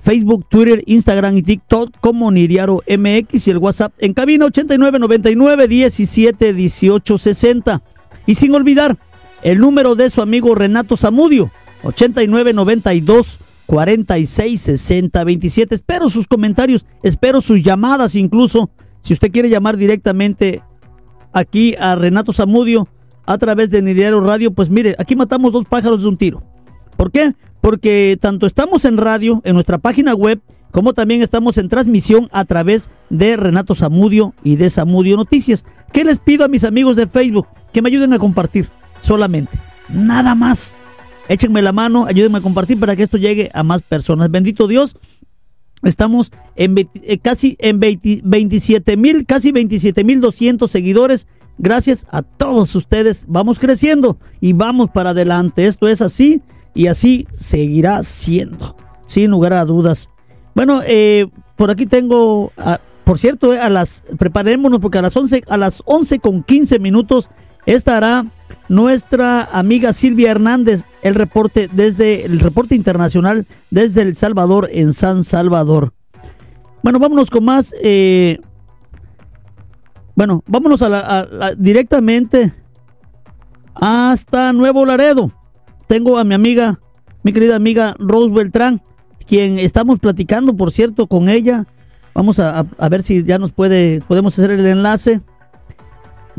[0.03, 6.53] Facebook, Twitter, Instagram y TikTok como Niriaro MX y el WhatsApp en cabina 8999 17
[6.53, 7.81] 18 60.
[8.25, 8.97] Y sin olvidar
[9.43, 11.51] el número de su amigo Renato Zamudio
[11.83, 15.75] 8992 46 60 27.
[15.75, 18.71] Espero sus comentarios, espero sus llamadas incluso.
[19.01, 20.63] Si usted quiere llamar directamente
[21.33, 22.87] aquí a Renato Zamudio
[23.27, 26.41] a través de Niriaro Radio, pues mire, aquí matamos dos pájaros de un tiro.
[26.97, 27.35] ¿Por qué?
[27.61, 32.45] Porque tanto estamos en radio, en nuestra página web, como también estamos en transmisión a
[32.45, 35.63] través de Renato Zamudio y de Zamudio Noticias.
[35.93, 37.45] ¿Qué les pido a mis amigos de Facebook?
[37.71, 38.67] Que me ayuden a compartir
[39.03, 39.59] solamente.
[39.89, 40.73] Nada más.
[41.29, 44.31] Échenme la mano, ayúdenme a compartir para que esto llegue a más personas.
[44.31, 44.97] Bendito Dios.
[45.83, 51.27] Estamos en eh, casi en 27 mil, casi 27 mil 200 seguidores.
[51.59, 53.25] Gracias a todos ustedes.
[53.27, 55.67] Vamos creciendo y vamos para adelante.
[55.67, 56.41] Esto es así
[56.73, 60.09] y así seguirá siendo, sin lugar a dudas.
[60.55, 62.51] Bueno, eh, por aquí tengo,
[63.03, 66.79] por cierto, eh, a las preparémonos porque a las 11, a las 11 con 15
[66.79, 67.29] minutos
[67.75, 68.25] estará
[68.67, 75.23] nuestra amiga Silvia Hernández, el reporte desde el reporte internacional desde El Salvador en San
[75.23, 75.93] Salvador.
[76.81, 77.73] Bueno, vámonos con más.
[77.81, 78.39] Eh,
[80.15, 82.53] bueno, vámonos a directamente
[83.75, 85.31] hasta Nuevo Laredo.
[85.87, 86.79] Tengo a mi amiga,
[87.23, 88.81] mi querida amiga Rose Beltrán,
[89.27, 91.65] quien estamos platicando, por cierto, con ella.
[92.13, 95.21] Vamos a, a ver si ya nos puede, podemos hacer el enlace.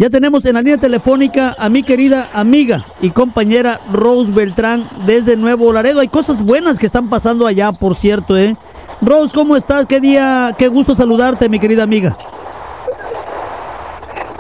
[0.01, 5.37] Ya tenemos en la línea telefónica a mi querida amiga y compañera Rose Beltrán desde
[5.37, 6.01] Nuevo Laredo.
[6.01, 8.57] Hay cosas buenas que están pasando allá, por cierto, ¿eh?
[9.03, 9.85] Rose, ¿cómo estás?
[9.85, 12.17] Qué día, qué gusto saludarte, mi querida amiga.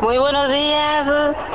[0.02, 1.06] Muy buenos días,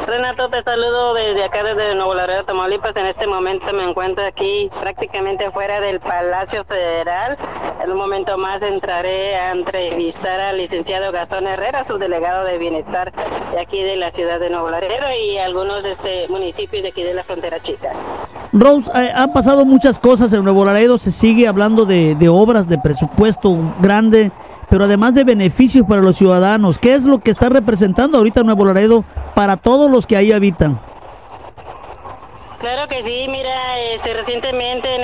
[0.05, 2.95] Renato, te saludo desde acá, desde Nuevo Laredo, Tamaulipas.
[2.95, 7.37] En este momento me encuentro aquí prácticamente fuera del Palacio Federal.
[7.83, 13.11] En un momento más entraré a entrevistar al licenciado Gastón Herrera, subdelegado de Bienestar
[13.51, 17.15] de aquí de la ciudad de Nuevo Laredo y algunos este, municipios de aquí de
[17.15, 17.93] la frontera chica.
[18.53, 22.69] Rose, eh, han pasado muchas cosas en Nuevo Laredo, se sigue hablando de, de obras,
[22.69, 24.31] de presupuesto grande
[24.75, 26.79] pero además de beneficios para los ciudadanos.
[26.79, 30.81] ¿Qué es lo que está representando ahorita Nuevo Laredo para todos los que ahí habitan?
[32.65, 35.03] Claro que sí, mira, este, recientemente en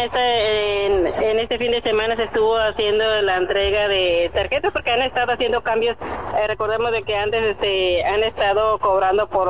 [1.37, 5.61] este, fin de semana se estuvo haciendo la entrega de tarjetas porque han estado haciendo
[5.61, 5.95] cambios.
[5.95, 9.47] Eh, recordemos de que antes este, han estado cobrando por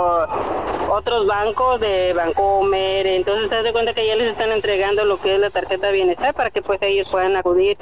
[0.89, 5.35] otros bancos de Bancomer, entonces se da cuenta que ya les están entregando lo que
[5.35, 7.77] es la tarjeta bienestar para que pues ellos puedan acudir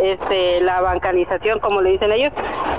[0.00, 2.34] este, la bancarización, como le dicen ellos.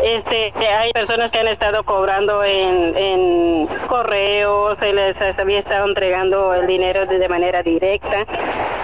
[0.05, 6.65] Este, hay personas que han estado cobrando en correos, se les había estado entregando el
[6.65, 8.25] dinero de manera directa.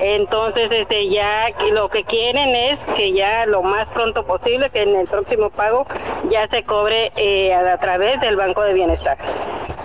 [0.02, 4.95] Entonces, este ya lo que quieren es que ya lo más pronto posible, que en
[4.95, 5.86] el próximo pago
[6.30, 9.17] ya se cobre eh, a, través del Banco de Bienestar.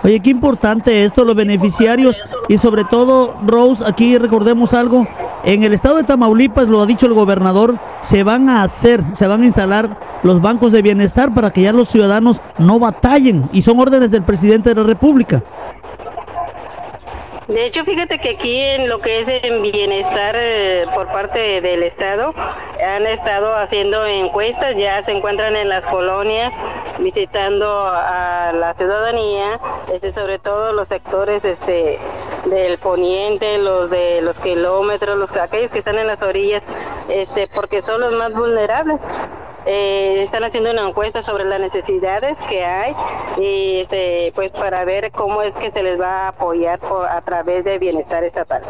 [0.03, 5.07] Oye, qué importante esto, los beneficiarios y sobre todo, Rose, aquí recordemos algo,
[5.43, 9.27] en el estado de Tamaulipas, lo ha dicho el gobernador, se van a hacer, se
[9.27, 13.61] van a instalar los bancos de bienestar para que ya los ciudadanos no batallen y
[13.61, 15.43] son órdenes del presidente de la República.
[17.47, 21.83] De hecho, fíjate que aquí en lo que es en bienestar eh, por parte del
[21.83, 22.33] Estado,
[22.83, 26.55] han estado haciendo encuestas, ya se encuentran en las colonias
[26.97, 29.59] visitando a la ciudadanía,
[29.93, 31.99] este, sobre todo los sectores este,
[32.45, 36.67] del poniente, los de los kilómetros, los aquellos que están en las orillas,
[37.09, 39.07] este, porque son los más vulnerables.
[39.65, 42.95] Eh, están haciendo una encuesta sobre las necesidades que hay
[43.37, 47.65] y este pues para ver cómo es que se les va a apoyar a través
[47.65, 48.61] de bienestar estatal.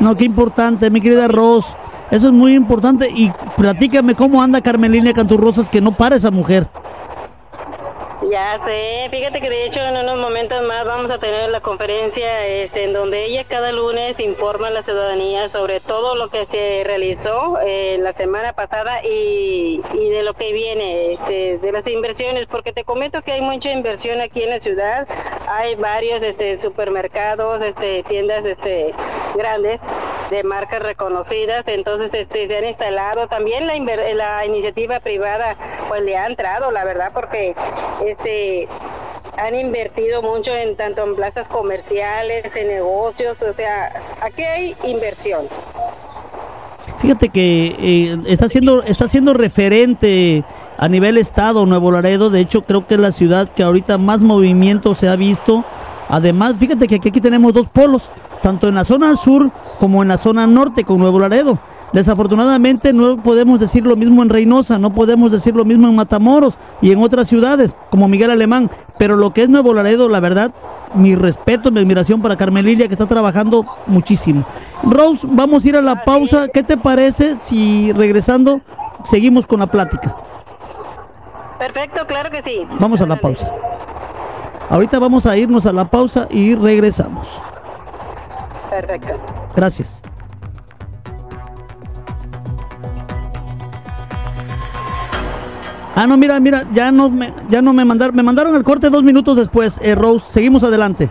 [0.00, 1.76] No, qué importante, mi querida Ros.
[2.10, 6.66] Eso es muy importante y platícame cómo anda Carmelina Canturrosas que no para esa mujer.
[8.30, 12.46] Ya sé, fíjate que de hecho en unos momentos más vamos a tener la conferencia
[12.46, 16.82] este, en donde ella cada lunes informa a la ciudadanía sobre todo lo que se
[16.84, 22.46] realizó eh, la semana pasada y, y, de lo que viene, este, de las inversiones,
[22.46, 25.06] porque te comento que hay mucha inversión aquí en la ciudad,
[25.48, 28.92] hay varios este, supermercados, este, tiendas este,
[29.36, 29.82] grandes
[30.30, 33.78] de marcas reconocidas, entonces este se han instalado también la
[34.14, 35.56] la iniciativa privada
[35.88, 37.54] pues le ha entrado, la verdad, porque
[38.18, 38.68] este
[39.36, 45.44] han invertido mucho en tanto en plazas comerciales, en negocios, o sea, aquí hay inversión.
[47.00, 50.42] Fíjate que eh, está siendo está siendo referente
[50.76, 54.22] a nivel estado Nuevo Laredo, de hecho creo que es la ciudad que ahorita más
[54.22, 55.64] movimiento se ha visto.
[56.08, 58.10] Además, fíjate que aquí tenemos dos polos,
[58.42, 61.58] tanto en la zona sur como en la zona norte con Nuevo Laredo.
[61.92, 66.58] Desafortunadamente no podemos decir lo mismo en Reynosa, no podemos decir lo mismo en Matamoros
[66.82, 70.52] y en otras ciudades como Miguel Alemán, pero lo que es Nuevo Laredo, la verdad,
[70.94, 74.44] mi respeto, mi admiración para Carmelilia que está trabajando muchísimo.
[74.82, 76.48] Rose, vamos a ir a la pausa.
[76.48, 78.60] ¿Qué te parece si regresando
[79.04, 80.16] seguimos con la plática?
[81.58, 82.62] Perfecto, claro que sí.
[82.78, 83.50] Vamos a la pausa.
[84.70, 87.26] Ahorita vamos a irnos a la pausa y regresamos.
[88.70, 89.14] Perfecto.
[89.56, 90.02] Gracias.
[96.00, 98.88] Ah, no, mira, mira, ya no me, ya no me mandaron, me mandaron el corte
[98.88, 100.24] dos minutos después, eh, Rose.
[100.30, 101.10] Seguimos adelante.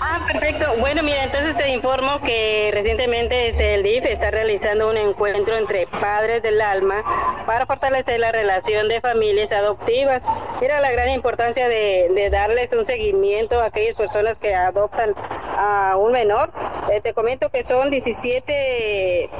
[0.00, 0.66] Ah, perfecto.
[0.80, 5.86] Bueno, mira, entonces te informo que recientemente este, el DIF está realizando un encuentro entre
[5.86, 7.04] padres del alma
[7.46, 10.26] para fortalecer la relación de familias adoptivas.
[10.60, 15.14] Mira la gran importancia de, darles un seguimiento a aquellas personas que adoptan
[15.56, 16.50] a un menor.
[16.92, 18.44] Eh, te comento que son 17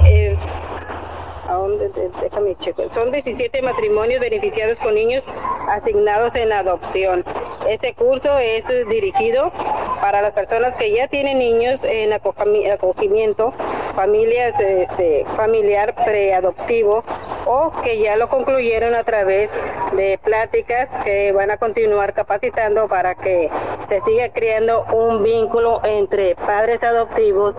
[0.05, 0.36] eh,
[2.21, 2.89] déjame checo.
[2.89, 5.23] Son 17 matrimonios beneficiados con niños
[5.69, 7.23] asignados en adopción.
[7.67, 9.51] Este curso es dirigido
[10.01, 13.53] para las personas que ya tienen niños en acogimiento,
[13.95, 17.03] familias este, familiar preadoptivo
[17.45, 19.55] o que ya lo concluyeron a través
[19.95, 23.49] de pláticas que van a continuar capacitando para que
[23.87, 27.55] se siga creando un vínculo entre padres adoptivos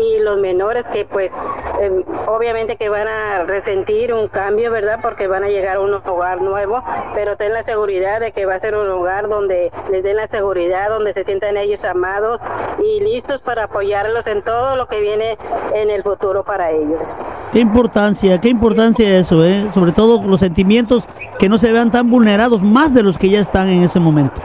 [0.00, 1.32] y los menores que pues
[1.80, 4.98] em, obviamente que van a resentir un cambio, ¿verdad?
[5.02, 6.82] Porque van a llegar a un hogar nuevo,
[7.14, 10.26] pero ten la seguridad de que va a ser un lugar donde les den la
[10.26, 12.40] seguridad, donde se sientan ellos amados
[12.82, 15.38] y listos para apoyarlos en todo lo que viene
[15.74, 17.20] en el futuro para ellos.
[17.52, 19.70] Qué importancia, qué importancia eso, ¿eh?
[19.72, 21.04] Sobre todo los sentimientos
[21.38, 24.40] que no se vean tan vulnerados, más de los que ya están en ese momento.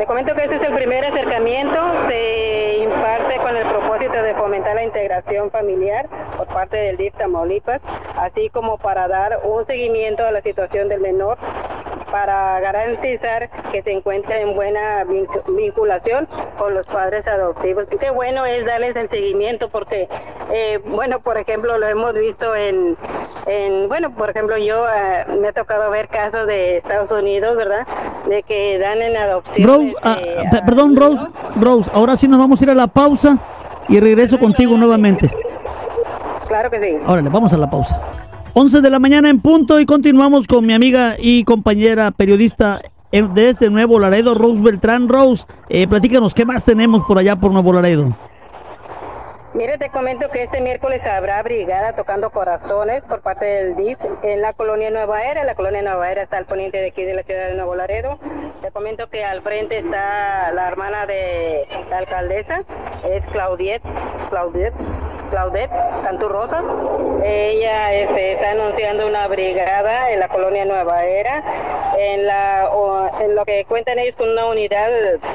[0.00, 1.76] Te comento que este es el primer acercamiento,
[2.08, 6.08] se imparte con el propósito de fomentar la integración familiar
[6.38, 7.82] por parte del DIF Tamaulipas,
[8.16, 11.36] así como para dar un seguimiento a la situación del menor
[12.10, 15.04] para garantizar que se encuentre en buena
[15.56, 17.86] vinculación con los padres adoptivos.
[18.00, 20.08] Qué bueno es darles el seguimiento porque,
[20.52, 22.96] eh, bueno, por ejemplo, lo hemos visto en,
[23.46, 27.86] en bueno, por ejemplo, yo eh, me ha tocado ver casos de Estados Unidos, ¿verdad?
[28.28, 29.68] De que dan en adopción.
[29.68, 33.38] Rose, ah, este, perdón, Rose, Rose, ahora sí nos vamos a ir a la pausa
[33.88, 35.30] y regreso contigo nuevamente.
[36.48, 36.96] Claro que sí.
[37.06, 38.00] Órale, vamos a la pausa.
[38.52, 42.82] 11 de la mañana en punto y continuamos con mi amiga y compañera periodista
[43.12, 45.08] de este Nuevo Laredo, Rose Beltrán.
[45.08, 48.16] Rose, eh, platícanos, ¿qué más tenemos por allá por Nuevo Laredo?
[49.54, 54.40] Mire, te comento que este miércoles habrá brigada tocando corazones por parte del DIF en
[54.42, 55.42] la colonia Nueva Era.
[55.44, 58.18] La colonia Nueva Era está al poniente de aquí de la ciudad de Nuevo Laredo.
[58.62, 62.62] Te comento que al frente está la hermana de la alcaldesa,
[63.08, 63.82] es Claudiet,
[64.28, 64.72] Claudiet,
[65.30, 66.66] Claudette Canturrosas.
[67.24, 71.42] Ella este, está anunciando una brigada en la colonia Nueva Era,
[71.96, 72.68] en, la,
[73.20, 74.90] en lo que cuentan ellos con una unidad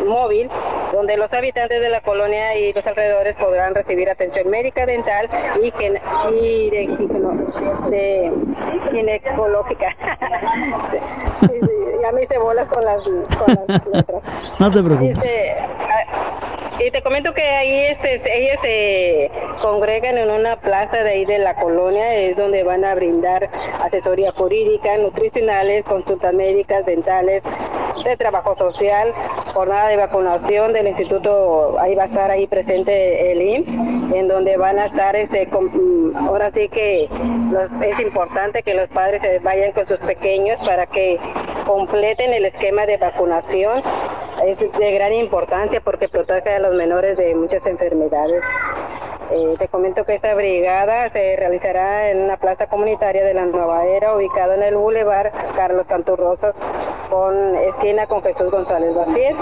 [0.05, 0.49] móvil
[0.91, 5.29] donde los habitantes de la colonia y los alrededores podrán recibir atención médica, dental
[5.61, 5.73] y,
[6.33, 6.87] y de,
[8.91, 9.95] ginecológica.
[12.01, 13.01] ya me hice bolas con las,
[13.91, 14.23] letras.
[14.59, 15.17] No te preocupes.
[16.79, 21.39] Y te comento que ahí este, ellos se congregan en una plaza de ahí de
[21.39, 23.49] la colonia, es donde van a brindar
[23.81, 27.43] asesoría jurídica, nutricionales, consultas médicas, dentales,
[28.03, 29.13] de trabajo social,
[29.53, 33.77] jornada de vacunación del instituto, ahí va a estar ahí presente el IMSS,
[34.13, 37.09] en donde van a estar, este, mm, ahora sí que
[37.87, 41.19] es importante que los padres se vayan con sus pequeños para que
[41.65, 43.81] completen el esquema de vacunación.
[44.45, 48.43] Es de gran importancia porque protege a los menores de muchas enfermedades.
[49.31, 53.85] Eh, te comento que esta brigada se realizará en una plaza comunitaria de la Nueva
[53.85, 56.61] Era, ubicada en el Boulevard Carlos Canturrosas,
[57.09, 59.35] con esquina con Jesús González Bastier,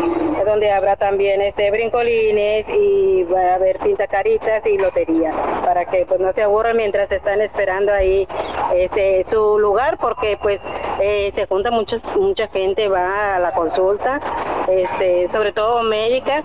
[0.46, 5.32] donde habrá también este brincolines y va a haber pintacaritas y lotería,
[5.66, 8.26] para que pues no se aburran mientras están esperando ahí
[8.74, 10.64] este, su lugar, porque pues
[11.02, 14.22] eh, se junta mucha mucha gente, va a la consulta
[14.68, 16.44] este, sobre todo médicas,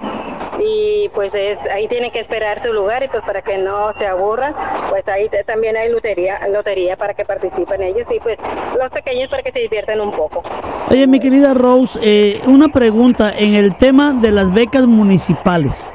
[0.59, 4.07] y pues es ahí tienen que esperar su lugar y pues para que no se
[4.07, 4.55] aburran,
[4.89, 8.39] pues ahí también hay lotería, lotería para que participen ellos y pues
[8.79, 10.43] los pequeños para que se diviertan un poco.
[10.91, 15.93] Oye, mi querida Rose, eh, una pregunta en el tema de las becas municipales.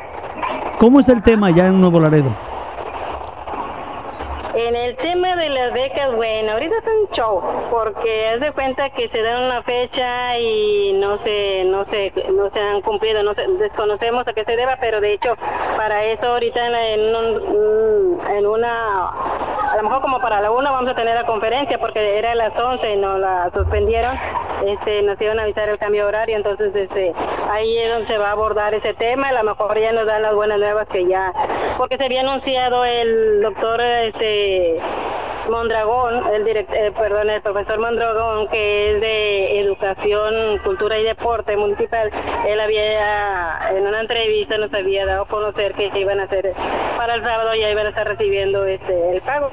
[0.78, 2.53] ¿Cómo es el tema ya en Nuevo Laredo?
[4.66, 8.90] En el tema de las becas, bueno, ahorita es un show, porque haz de cuenta
[8.92, 13.34] que se da una fecha y no se, no se, no se han cumplido, no
[13.60, 15.36] desconocemos a qué se deba, pero de hecho
[15.76, 17.02] para eso ahorita en,
[18.38, 19.12] en, una,
[19.74, 22.36] a lo mejor como para la una vamos a tener la conferencia, porque era a
[22.36, 24.16] las 11 y no la suspendieron,
[24.68, 27.12] este, nos iban a avisar el cambio horario, entonces este,
[27.50, 30.22] ahí es donde se va a abordar ese tema, a lo mejor ya nos dan
[30.22, 31.34] las buenas nuevas que ya,
[31.76, 34.78] porque se había anunciado el doctor, este,
[35.50, 42.12] Mondragón, el eh, perdón, el profesor Mondragón, que es de Educación, Cultura y Deporte Municipal,
[42.48, 46.54] él había, en una entrevista nos había dado a conocer que iban a hacer
[46.98, 49.50] para el sábado ya iban a estar recibiendo este el pago.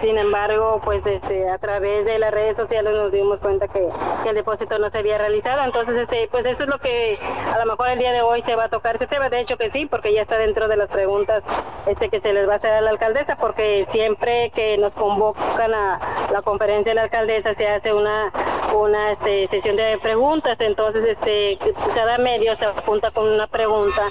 [0.00, 3.88] Sin embargo, pues este a través de las redes sociales nos dimos cuenta que,
[4.26, 5.62] el depósito no se había realizado.
[5.64, 7.18] Entonces, este, pues eso es lo que
[7.52, 9.28] a lo mejor el día de hoy se va a tocar ese tema.
[9.28, 11.44] De hecho que sí, porque ya está dentro de las preguntas
[11.86, 14.94] este que se les va a hacer a la alcaldesa, porque siempre que nos
[15.34, 15.98] convocan a
[16.32, 18.32] la conferencia de la alcaldesa se hace una
[18.74, 21.58] una este, sesión de preguntas, entonces este
[21.94, 24.02] cada medio se apunta con una pregunta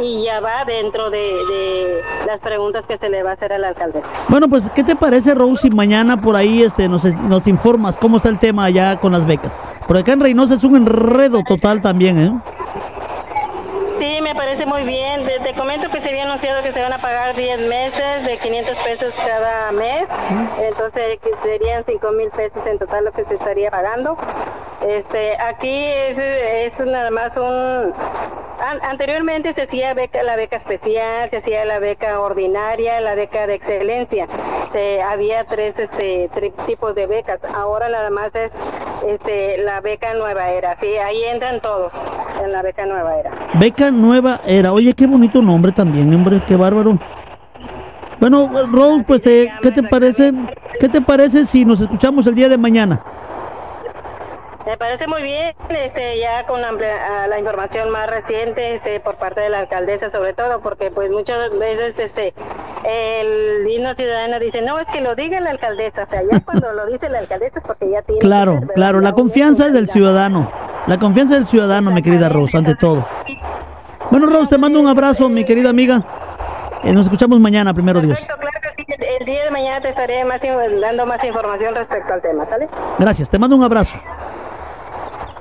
[0.00, 3.68] y ya va dentro de, las preguntas que se le va a hacer a la
[3.68, 4.10] alcaldesa.
[4.28, 5.68] Bueno, pues ¿qué te parece Rosy?
[5.70, 9.52] Mañana por ahí este nos, nos informas cómo está el tema allá con las becas.
[9.86, 12.32] Por acá en Reynosa es un enredo total también, ¿eh?
[13.98, 15.26] Sí, me parece muy bien.
[15.26, 18.76] Te, comento que se había anunciado que se van a pagar 10 meses de 500
[18.78, 20.08] pesos cada mes.
[20.60, 24.16] Entonces serían 5 mil pesos en total lo que se estaría pagando.
[24.86, 27.92] Este, aquí es, es nada más un...
[28.82, 33.54] anteriormente se hacía beca, la beca especial, se hacía la beca ordinaria, la beca de
[33.54, 34.28] excelencia.
[34.70, 36.30] Se, había tres este,
[36.66, 37.40] tipos de becas.
[37.52, 38.52] Ahora nada más es
[39.08, 40.76] este, la beca nueva era.
[40.76, 42.06] Sí, ahí entran todos
[42.42, 43.30] en la beca nueva era.
[43.58, 44.72] Beca Nueva Era.
[44.72, 46.98] Oye, qué bonito nombre también, hombre, qué bárbaro.
[48.20, 50.32] Bueno, Rose, pues, eh, ¿qué te parece?
[50.80, 53.00] ¿Qué te parece si nos escuchamos el día de mañana?
[54.68, 56.70] Me parece muy bien, este, ya con la,
[57.26, 61.58] la, información más reciente, este, por parte de la alcaldesa sobre todo, porque pues muchas
[61.58, 62.34] veces, este,
[62.84, 66.70] el himno ciudadano dice, no, es que lo diga la alcaldesa, o sea, ya cuando
[66.74, 68.20] lo dice la alcaldesa es porque ya tiene.
[68.20, 70.52] Claro, claro, la confianza es del ciudadano,
[70.86, 73.06] la confianza del ciudadano, mi querida Rose, ante todo.
[74.10, 76.04] Bueno, Rose, te mando un abrazo, mi querida amiga.
[76.84, 78.18] Eh, nos escuchamos mañana, primero Dios.
[79.18, 82.68] El día de mañana te estaré más, dando más información respecto al tema, ¿sale?
[82.98, 83.94] Gracias, te mando un abrazo.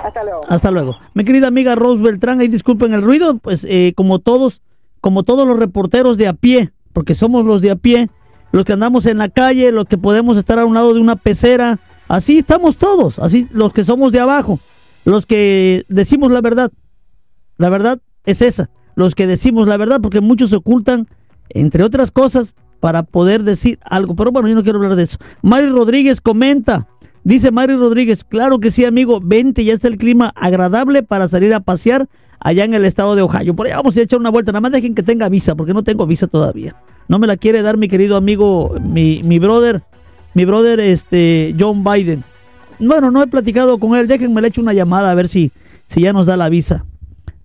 [0.04, 0.42] Hasta luego.
[0.48, 0.98] Hasta luego.
[1.14, 4.62] Mi querida amiga Rose Beltrán, ahí disculpen el ruido, pues eh, como todos,
[5.02, 8.10] como todos los reporteros de a pie, porque somos los de a pie,
[8.52, 11.16] los que andamos en la calle, los que podemos estar a un lado de una
[11.16, 14.60] pecera, así estamos todos, así los que somos de abajo,
[15.06, 16.72] los que decimos la verdad.
[17.58, 21.08] La verdad es esa, los que decimos la verdad, porque muchos se ocultan,
[21.50, 24.16] entre otras cosas, para poder decir algo.
[24.16, 25.18] Pero bueno, yo no quiero hablar de eso.
[25.42, 26.88] Mari Rodríguez comenta,
[27.28, 31.54] dice Mari Rodríguez, claro que sí, amigo, vente, ya está el clima agradable para salir
[31.54, 32.08] a pasear
[32.40, 33.56] allá en el estado de Ohio.
[33.56, 35.84] Por allá vamos a echar una vuelta, nada más dejen que tenga visa, porque no
[35.84, 36.76] tengo visa todavía.
[37.08, 39.84] No me la quiere dar mi querido amigo, mi, mi brother,
[40.34, 42.24] mi brother, este, John Biden.
[42.80, 45.52] Bueno, no he platicado con él, déjenme le echo una llamada a ver si,
[45.88, 46.86] si ya nos da la visa.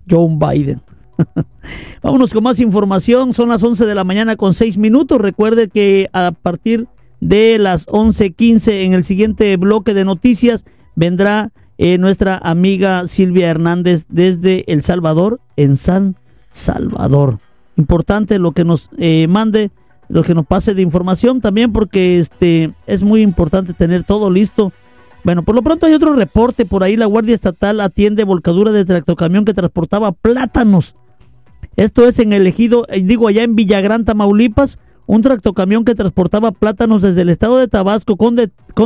[0.09, 0.81] Joe Biden.
[2.01, 3.33] Vámonos con más información.
[3.33, 5.19] Son las 11 de la mañana con 6 minutos.
[5.19, 6.87] Recuerde que a partir
[7.27, 10.65] de las 11:15 en el siguiente bloque de noticias
[10.95, 16.15] vendrá eh, nuestra amiga Silvia Hernández desde El Salvador, en San
[16.51, 17.39] Salvador.
[17.77, 19.71] Importante lo que nos eh, mande,
[20.09, 24.71] lo que nos pase de información también, porque este es muy importante tener todo listo
[25.23, 26.97] bueno, por lo pronto hay otro reporte por ahí.
[26.97, 30.95] La Guardia Estatal atiende volcadura de tractocamión que transportaba plátanos.
[31.77, 34.79] Esto es en el ejido, eh, digo, allá en Villagrán, Tamaulipas.
[35.05, 38.35] Un tractocamión que transportaba plátanos desde el estado de Tabasco con,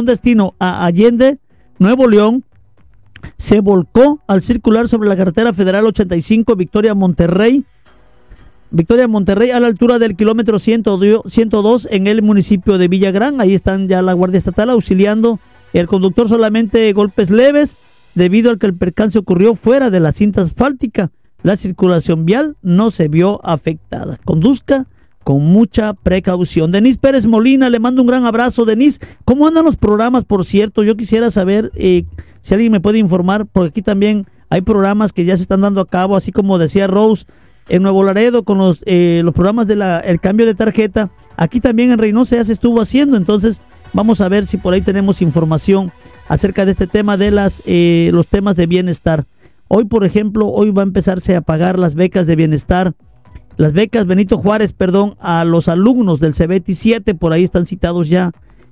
[0.06, 1.38] destino a Allende,
[1.80, 2.44] Nuevo León,
[3.38, 7.66] se volcó al circular sobre la carretera federal 85 Victoria Monterrey.
[8.72, 13.40] Victoria Monterrey a la altura del kilómetro 102 en el municipio de Villagrán.
[13.40, 15.40] Ahí están ya la Guardia Estatal auxiliando
[15.74, 17.78] el conductor solamente golpes leves
[18.16, 21.12] debido al que el percance ocurrió fuera de la cinta asfáltica.
[21.44, 24.18] La circulación vial no se vio afectada.
[24.26, 24.88] Conduzca
[25.28, 26.72] con mucha precaución.
[26.72, 28.64] Denis Pérez Molina, le mando un gran abrazo.
[28.64, 30.84] Denis, ¿cómo andan los programas, por cierto?
[30.84, 32.06] Yo quisiera saber eh,
[32.40, 35.82] si alguien me puede informar, porque aquí también Hay programas que ya se están dando
[35.82, 37.26] a cabo, así como decía Rose,
[37.68, 41.10] en Nuevo Laredo con los, eh, los programas del el cambio de tarjeta.
[41.36, 43.60] Aquí también en Reynosa se estuvo haciendo, entonces
[43.92, 45.92] vamos a ver si por ahí tenemos información
[46.30, 49.26] acerca de este tema de las, eh, los temas de bienestar.
[49.68, 52.94] Hoy, por ejemplo, hoy va a empezarse a pagar las becas de bienestar,
[53.58, 58.08] las becas Benito Juárez, perdón, a los alumnos del CBT 7, por ahí están citados
[58.08, 58.32] ya.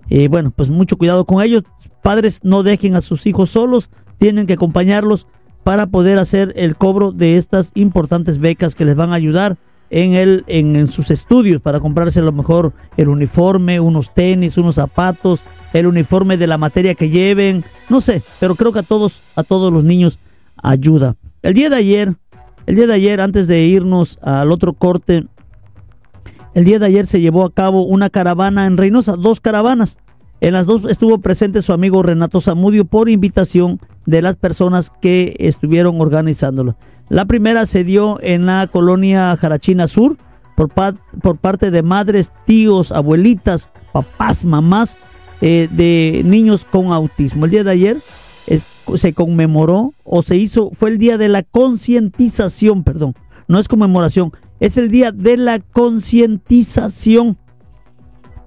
[0.09, 1.63] Eh, bueno, pues mucho cuidado con ellos.
[2.03, 5.27] Padres no dejen a sus hijos solos, tienen que acompañarlos
[5.63, 9.57] para poder hacer el cobro de estas importantes becas que les van a ayudar
[9.89, 14.75] en, el, en, sus estudios para comprarse a lo mejor el uniforme, unos tenis, unos
[14.75, 15.41] zapatos,
[15.73, 19.43] el uniforme de la materia que lleven, no sé, pero creo que a todos, a
[19.43, 20.19] todos los niños
[20.61, 21.15] ayuda.
[21.41, 22.15] El día de ayer,
[22.65, 25.25] el día de ayer, antes de irnos al otro corte,
[26.53, 29.97] el día de ayer se llevó a cabo una caravana en Reynosa, dos caravanas.
[30.41, 35.35] En las dos estuvo presente su amigo Renato Zamudio por invitación de las personas que
[35.39, 36.75] estuvieron organizándolo.
[37.09, 40.17] La primera se dio en la colonia Jarachina Sur
[40.55, 40.69] por,
[41.37, 44.97] parte de madres, tíos, abuelitas, papás, mamás
[45.41, 47.45] eh, de niños con autismo.
[47.45, 47.97] El día de ayer
[48.95, 53.15] se conmemoró o se hizo, fue el día de la concientización, perdón,
[53.47, 57.37] no es conmemoración, es el día de la concientización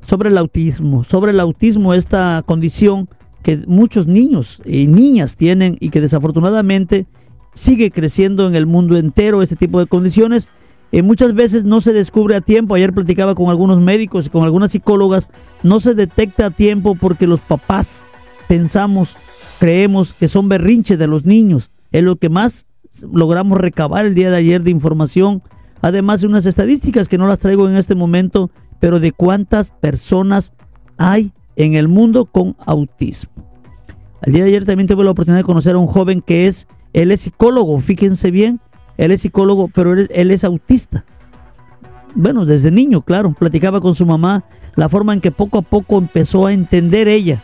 [0.07, 3.09] sobre el autismo, sobre el autismo, esta condición
[3.43, 7.07] que muchos niños y niñas tienen y que desafortunadamente
[7.55, 10.49] sigue creciendo en el mundo entero este tipo de condiciones.
[10.93, 12.75] Eh, muchas veces no se descubre a tiempo.
[12.75, 15.29] Ayer platicaba con algunos médicos y con algunas psicólogas.
[15.63, 18.05] No se detecta a tiempo porque los papás
[18.49, 19.15] pensamos,
[19.59, 21.71] creemos que son berrinches de los niños.
[21.91, 22.67] Es lo que más
[23.13, 25.43] logramos recabar el día de ayer de información.
[25.81, 28.51] Además de unas estadísticas que no las traigo en este momento,
[28.81, 30.53] pero de cuántas personas
[30.97, 33.33] hay en el mundo con autismo.
[34.23, 36.67] Al día de ayer también tuve la oportunidad de conocer a un joven que es,
[36.93, 38.61] él es psicólogo, fíjense bien,
[38.97, 41.05] él es psicólogo, pero él, él es autista.
[42.15, 44.45] Bueno, desde niño, claro, platicaba con su mamá
[44.75, 47.43] la forma en que poco a poco empezó a entender ella,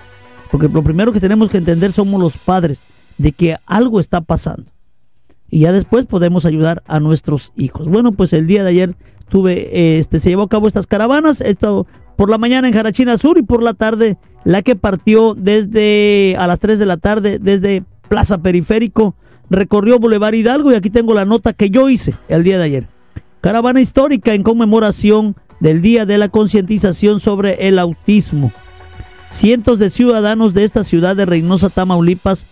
[0.55, 2.81] porque lo primero que tenemos que entender somos los padres,
[3.19, 4.71] de que algo está pasando.
[5.51, 7.89] Y ya después podemos ayudar a nuestros hijos.
[7.89, 8.95] Bueno, pues el día de ayer
[9.29, 13.37] tuve, este, se llevó a cabo estas caravanas, esto por la mañana en Jarachina Sur
[13.37, 17.83] y por la tarde la que partió desde a las 3 de la tarde desde
[18.09, 19.17] Plaza Periférico,
[19.51, 22.87] recorrió Boulevard Hidalgo y aquí tengo la nota que yo hice el día de ayer.
[23.41, 28.53] Caravana histórica en conmemoración del Día de la Concientización sobre el Autismo.
[29.35, 32.47] Cientos de ciudadanos de esta ciudad de Reynosa, Tamaulipas,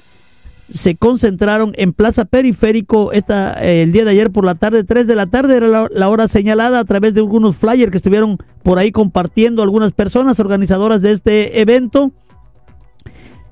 [0.68, 5.06] se concentraron en Plaza Periférico esta, eh, el día de ayer por la tarde, 3
[5.06, 8.80] de la tarde era la, hora señalada a través de algunos flyers que estuvieron por
[8.80, 12.10] ahí compartiendo algunas personas organizadoras de este evento.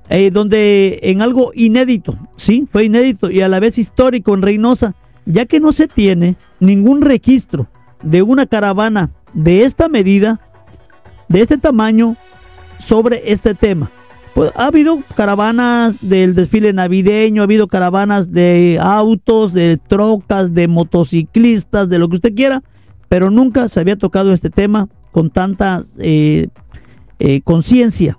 [0.08, 4.96] Eh, donde en algo inédito, sí, fue inédito y a la vez histórico en Reynosa,
[5.24, 7.68] ya que no se tiene ningún registro
[8.02, 10.40] de una caravana de esta medida,
[11.28, 12.16] de este tamaño,
[12.80, 13.90] sobre este tema.
[14.34, 20.66] Pues, ha habido caravanas del desfile navideño, ha habido caravanas de autos, de trocas, de
[20.68, 22.62] motociclistas, de lo que usted quiera,
[23.08, 26.48] pero nunca se había tocado este tema con tanta eh,
[27.18, 28.18] eh, conciencia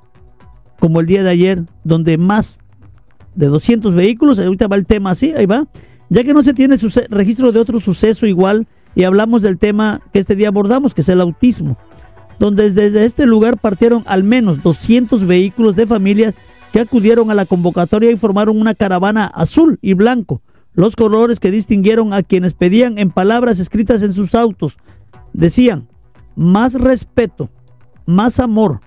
[0.80, 2.60] como el día de ayer, donde más
[3.36, 5.68] de 200 vehículos, ahorita va el tema así, ahí va,
[6.10, 6.76] ya que no se tiene
[7.10, 11.10] registro de otro suceso igual y hablamos del tema que este día abordamos, que es
[11.10, 11.78] el autismo
[12.42, 16.34] donde desde este lugar partieron al menos 200 vehículos de familias
[16.74, 20.42] que acudieron a la convocatoria y formaron una caravana azul y blanco,
[20.74, 24.78] los colores que distinguieron a quienes pedían en palabras escritas en sus autos.
[25.34, 25.88] Decían,
[26.36, 27.52] más respeto,
[28.08, 28.82] más amor,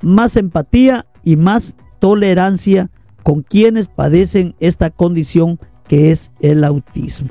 [0.00, 2.90] más empatía y más tolerancia
[3.22, 7.28] con quienes padecen esta condición que es el autismo.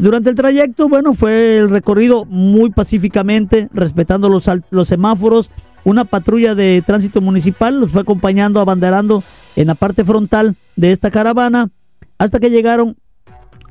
[0.00, 4.48] Durante el trayecto, bueno, fue el recorrido muy pacíficamente, respetando los,
[4.88, 5.50] semáforos.
[5.84, 9.22] Una patrulla de tránsito municipal los fue acompañando, abanderando
[9.56, 11.70] en la parte frontal de esta caravana,
[12.16, 12.96] hasta que llegaron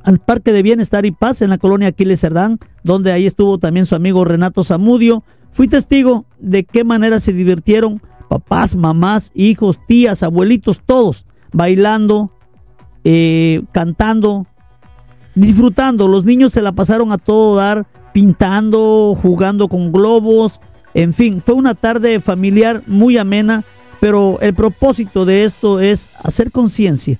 [0.04, 3.86] al Parque de Bienestar y Paz en la colonia Aquiles Cerdán, donde ahí estuvo también
[3.86, 5.24] su amigo Renato Zamudio.
[5.50, 12.30] Fui testigo de qué manera se divirtieron papás, mamás, hijos, tías, abuelitos, todos bailando,
[13.02, 14.46] eh, cantando,
[15.34, 16.08] disfrutando.
[16.08, 20.60] Los niños se la pasaron a todo dar, pintando, jugando con globos.
[20.94, 23.64] En fin, fue una tarde familiar muy amena,
[24.00, 27.18] pero el propósito de esto es hacer conciencia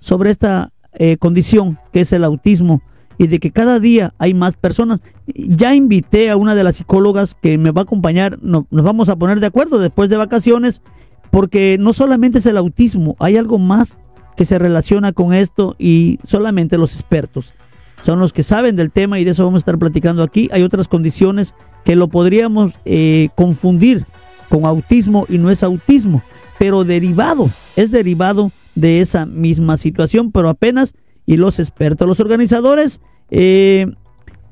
[0.00, 2.82] sobre esta eh, condición que es el autismo
[3.18, 5.00] y de que cada día hay más personas.
[5.26, 9.16] Ya invité a una de las psicólogas que me va a acompañar, nos vamos a
[9.16, 10.82] poner de acuerdo después de vacaciones,
[11.30, 13.96] porque no solamente es el autismo, hay algo más
[14.36, 17.52] que se relaciona con esto y solamente los expertos
[18.02, 20.48] son los que saben del tema y de eso vamos a estar platicando aquí.
[20.52, 21.54] Hay otras condiciones
[21.84, 24.04] que lo podríamos eh, confundir
[24.48, 26.22] con autismo y no es autismo,
[26.58, 30.94] pero derivado, es derivado de esa misma situación, pero apenas
[31.26, 33.86] y los expertos, los organizadores, eh,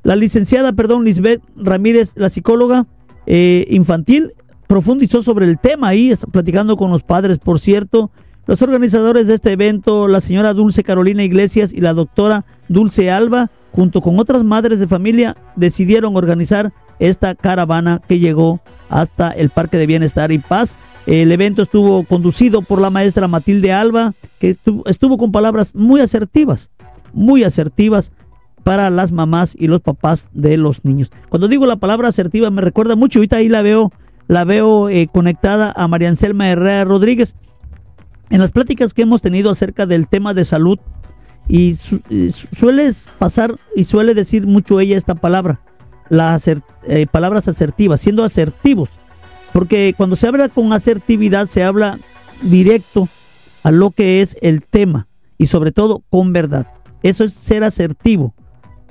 [0.02, 2.86] la licenciada, perdón, Lisbeth Ramírez, la psicóloga
[3.26, 4.32] eh, infantil,
[4.66, 8.10] profundizó sobre el tema ahí, está platicando con los padres, por cierto,
[8.46, 13.50] los organizadores de este evento, la señora Dulce Carolina Iglesias y la doctora Dulce Alba,
[13.72, 19.78] junto con otras madres de familia, decidieron organizar esta caravana que llegó hasta el Parque
[19.78, 20.76] de Bienestar y Paz.
[21.06, 26.70] El evento estuvo conducido por la maestra Matilde Alba, que estuvo, con palabras muy asertivas,
[27.12, 28.12] muy asertivas
[28.64, 31.10] para las mamás y los papás de los niños.
[31.28, 33.90] Cuando digo la palabra asertiva me recuerda mucho, ahorita ahí la veo,
[34.28, 37.34] la veo eh, conectada a María Anselma Herrera Rodríguez.
[38.30, 40.78] En las pláticas que hemos tenido acerca del tema de salud,
[41.50, 45.60] y suele pasar y suele decir mucho ella esta palabra,
[46.08, 46.60] las eh,
[47.10, 48.88] palabras asertivas, siendo asertivos.
[49.52, 51.98] Porque cuando se habla con asertividad se habla
[52.42, 53.08] directo
[53.64, 55.08] a lo que es el tema
[55.38, 56.68] y sobre todo con verdad.
[57.02, 58.32] Eso es ser asertivo,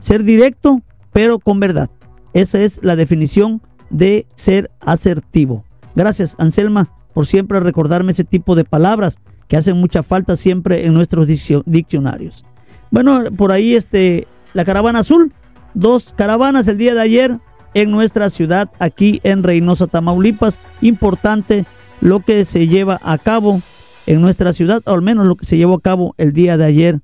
[0.02, 0.82] ser directo
[1.14, 1.90] pero con verdad.
[2.34, 5.64] Esa es la definición de ser asertivo.
[5.96, 9.18] Gracias Anselma por siempre recordarme ese tipo de palabras
[9.50, 11.28] que hacen mucha falta siempre en nuestros
[11.66, 12.46] diccionarios.
[12.92, 15.34] Bueno, por ahí este la caravana azul,
[15.74, 17.40] dos caravanas el día de ayer
[17.74, 20.60] en nuestra ciudad aquí en Reynosa, Tamaulipas.
[20.82, 21.66] Importante
[22.00, 23.62] lo que se lleva a cabo
[24.06, 26.66] en nuestra ciudad, o al menos lo que se llevó a cabo el día de
[26.66, 27.02] ayer,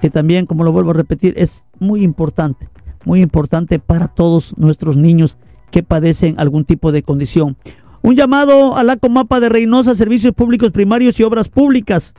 [0.00, 2.68] que también, como lo vuelvo a repetir, es muy importante,
[3.04, 5.38] muy importante para todos nuestros niños
[5.70, 7.56] que padecen algún tipo de condición.
[8.04, 12.12] Un llamado a la Comapa de Reynosa, Servicios Públicos Primarios y Obras Públicas.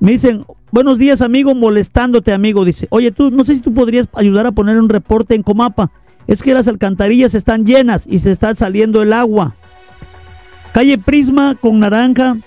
[0.00, 2.64] Me dicen, buenos días amigo, molestándote amigo.
[2.64, 5.90] Dice, oye tú, no sé si tú podrías ayudar a poner un reporte en Comapa.
[6.26, 9.54] Es que las alcantarillas están llenas y se está saliendo el agua.
[10.72, 12.38] Calle Prisma con naranja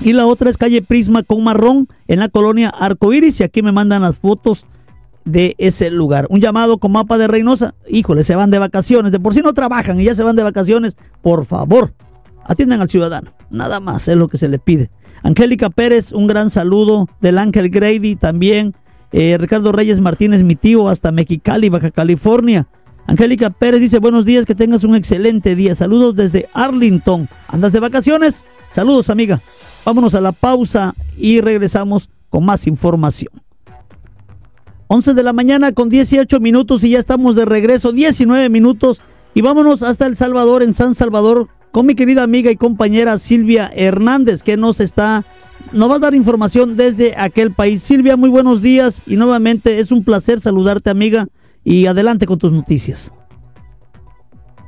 [0.00, 3.72] y la otra es calle Prisma con marrón en la colonia Arcoiris y aquí me
[3.72, 4.66] mandan las fotos
[5.24, 6.26] de ese lugar.
[6.30, 7.74] Un llamado con mapa de Reynosa.
[7.88, 9.12] Híjole, se van de vacaciones.
[9.12, 10.96] De por sí no trabajan y ya se van de vacaciones.
[11.22, 11.94] Por favor,
[12.44, 13.32] atiendan al ciudadano.
[13.50, 14.90] Nada más es lo que se le pide.
[15.22, 17.08] Angélica Pérez, un gran saludo.
[17.20, 18.74] Del Ángel Grady también.
[19.12, 22.66] Eh, Ricardo Reyes Martínez, mi tío, hasta Mexicali, Baja California.
[23.06, 25.74] Angélica Pérez dice, buenos días, que tengas un excelente día.
[25.74, 27.28] Saludos desde Arlington.
[27.48, 28.44] ¿Andas de vacaciones?
[28.72, 29.40] Saludos, amiga.
[29.84, 33.43] Vámonos a la pausa y regresamos con más información.
[34.88, 39.00] 11 de la mañana con 18 minutos y ya estamos de regreso, 19 minutos.
[39.34, 43.70] Y vámonos hasta El Salvador, en San Salvador, con mi querida amiga y compañera Silvia
[43.74, 45.24] Hernández, que nos está,
[45.72, 47.82] nos va a dar información desde aquel país.
[47.82, 51.26] Silvia, muy buenos días y nuevamente es un placer saludarte, amiga,
[51.64, 53.10] y adelante con tus noticias.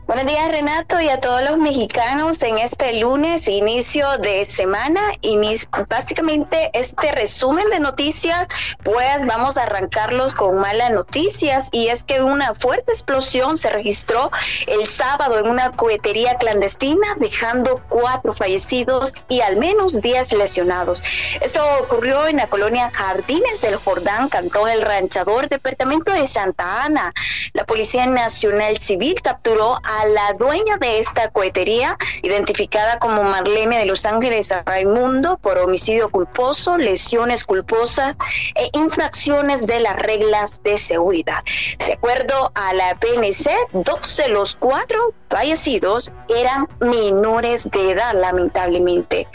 [0.06, 5.68] Buenos días Renato y a todos los mexicanos en este lunes, inicio de semana, inicio,
[5.88, 8.46] básicamente este resumen de noticias,
[8.84, 14.30] pues vamos a arrancarlos con malas noticias y es que una fuerte explosión se registró
[14.68, 21.02] el sábado en una cohetería clandestina dejando cuatro fallecidos y al menos diez lesionados.
[21.40, 27.12] Esto ocurrió en la colonia Jardines del Jordán, Cantón El Ranchador, departamento de Santa Ana.
[27.54, 33.86] La Policía Nacional Civil capturó a la dueña de esta cohetería, identificada como Marlene de
[33.86, 38.16] Los Ángeles Raimundo, por homicidio culposo, lesiones culposas
[38.54, 41.42] e infracciones de las reglas de seguridad.
[41.78, 49.26] De acuerdo a la PNC, dos de los cuatro fallecidos eran menores de edad, lamentablemente.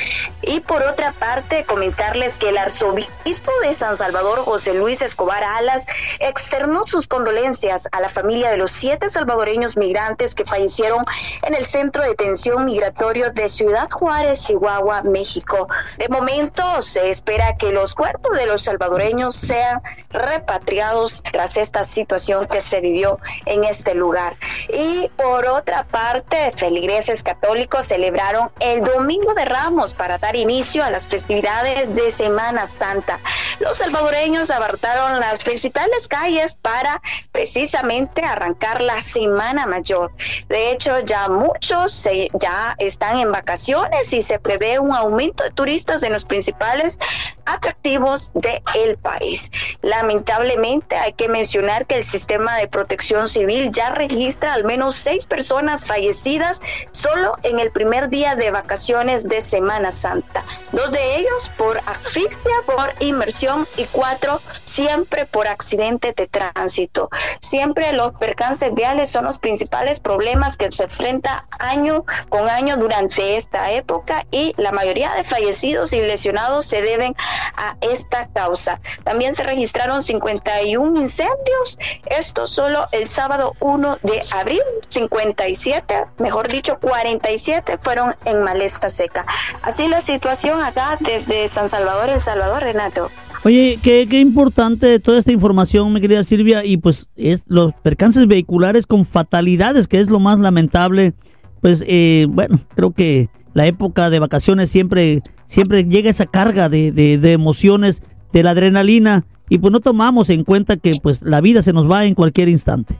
[0.41, 5.85] Y por otra parte, comentarles que el arzobispo de San Salvador, José Luis Escobar Alas,
[6.19, 11.03] externó sus condolencias a la familia de los siete salvadoreños migrantes que fallecieron
[11.43, 15.67] en el centro de detención migratorio de Ciudad Juárez, Chihuahua, México.
[15.97, 22.45] De momento, se espera que los cuerpos de los salvadoreños sean repatriados tras esta situación
[22.47, 24.35] que se vivió en este lugar.
[24.69, 30.89] Y por otra parte, feligreses católicos celebraron el Domingo de Ramos para dar inicio a
[30.89, 33.19] las festividades de Semana Santa.
[33.59, 40.11] Los salvadoreños abartaron las principales calles para precisamente arrancar la Semana Mayor.
[40.49, 46.03] De hecho, ya muchos ya están en vacaciones y se prevé un aumento de turistas
[46.03, 46.99] en los principales
[47.45, 49.51] atractivos del el país.
[49.81, 55.25] Lamentablemente hay que mencionar que el sistema de protección civil ya registra al menos seis
[55.25, 56.61] personas fallecidas
[56.91, 60.43] solo en el primer día de vacaciones de Semana Santa.
[60.71, 67.09] Dos de ellos por asfixia, por inmersión y cuatro siempre por accidente de tránsito.
[67.41, 73.35] Siempre los percances viales son los principales problemas que se enfrenta año con año durante
[73.35, 77.15] esta época y la mayoría de fallecidos y lesionados se deben
[77.57, 78.79] a esta causa.
[79.03, 86.79] También se registraron 51 incendios, esto solo el sábado 1 de abril, 57, mejor dicho
[86.79, 89.25] 47 fueron en malesta seca.
[89.61, 93.11] Así la situación acá desde San Salvador, El Salvador, Renato.
[93.43, 98.27] Oye, qué, qué importante toda esta información, mi querida Silvia, y pues es los percances
[98.27, 101.15] vehiculares con fatalidades, que es lo más lamentable.
[101.59, 106.91] Pues eh, bueno, creo que la época de vacaciones siempre, siempre llega esa carga de,
[106.91, 111.41] de, de emociones, de la adrenalina, y pues no tomamos en cuenta que pues la
[111.41, 112.95] vida se nos va en cualquier instante.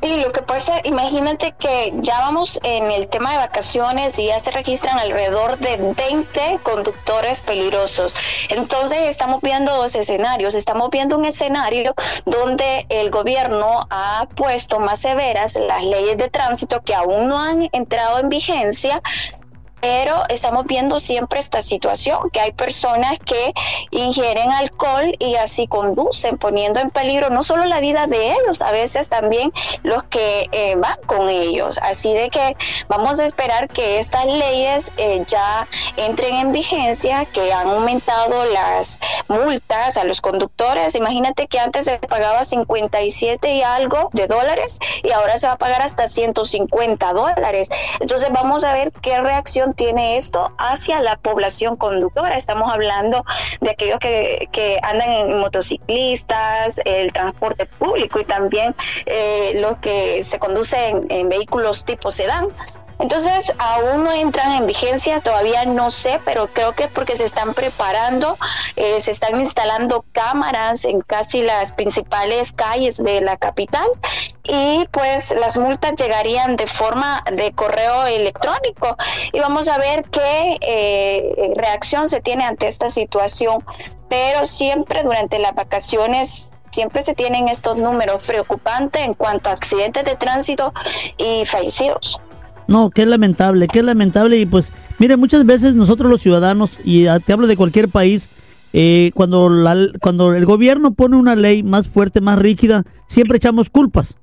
[0.00, 4.38] Y lo que pasa, imagínate que ya vamos en el tema de vacaciones y ya
[4.38, 8.14] se registran alrededor de 20 conductores peligrosos.
[8.48, 10.54] Entonces estamos viendo dos escenarios.
[10.54, 11.94] Estamos viendo un escenario
[12.24, 17.68] donde el gobierno ha puesto más severas las leyes de tránsito que aún no han
[17.72, 19.02] entrado en vigencia
[19.80, 23.52] pero estamos viendo siempre esta situación, que hay personas que
[23.90, 28.72] ingieren alcohol y así conducen, poniendo en peligro no solo la vida de ellos, a
[28.72, 29.52] veces también
[29.82, 31.78] los que eh, van con ellos.
[31.82, 32.56] Así de que
[32.88, 35.66] vamos a esperar que estas leyes eh, ya
[35.96, 38.98] entren en vigencia, que han aumentado las
[39.28, 40.94] multas a los conductores.
[40.94, 45.58] Imagínate que antes se pagaba 57 y algo de dólares y ahora se va a
[45.58, 47.68] pagar hasta 150 dólares.
[48.00, 52.36] Entonces vamos a ver qué reacción tiene esto hacia la población conductora.
[52.36, 53.24] Estamos hablando
[53.60, 58.74] de aquellos que, que andan en motociclistas, el transporte público y también
[59.06, 62.48] eh, los que se conducen en vehículos tipo sedán.
[62.98, 67.24] Entonces, aún no entran en vigencia, todavía no sé, pero creo que es porque se
[67.24, 68.36] están preparando,
[68.76, 73.86] eh, se están instalando cámaras en casi las principales calles de la capital
[74.42, 78.96] y pues las multas llegarían de forma de correo electrónico
[79.32, 83.64] y vamos a ver qué eh, reacción se tiene ante esta situación,
[84.08, 90.04] pero siempre durante las vacaciones siempre se tienen estos números preocupantes en cuanto a accidentes
[90.04, 90.72] de tránsito
[91.16, 92.20] y fallecidos.
[92.68, 94.38] No, qué lamentable, qué lamentable.
[94.38, 98.30] Y pues, mire, muchas veces nosotros los ciudadanos, y te hablo de cualquier país,
[98.74, 103.70] eh, cuando, la, cuando el gobierno pone una ley más fuerte, más rígida, siempre echamos
[103.70, 104.18] culpas.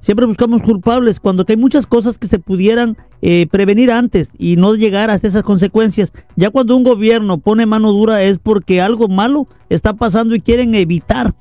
[0.00, 4.76] Siempre buscamos culpables cuando hay muchas cosas que se pudieran eh, prevenir antes y no
[4.76, 6.12] llegar hasta esas consecuencias.
[6.36, 10.76] Ya cuando un gobierno pone mano dura es porque algo malo está pasando y quieren
[10.76, 11.34] evitar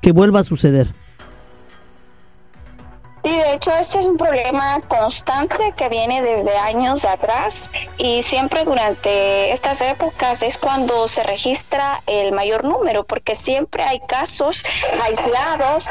[0.00, 0.94] que vuelva a suceder.
[3.24, 9.50] De hecho este es un problema constante que viene desde años atrás y siempre durante
[9.50, 14.62] estas épocas es cuando se registra el mayor número porque siempre hay casos
[15.02, 15.88] aislados,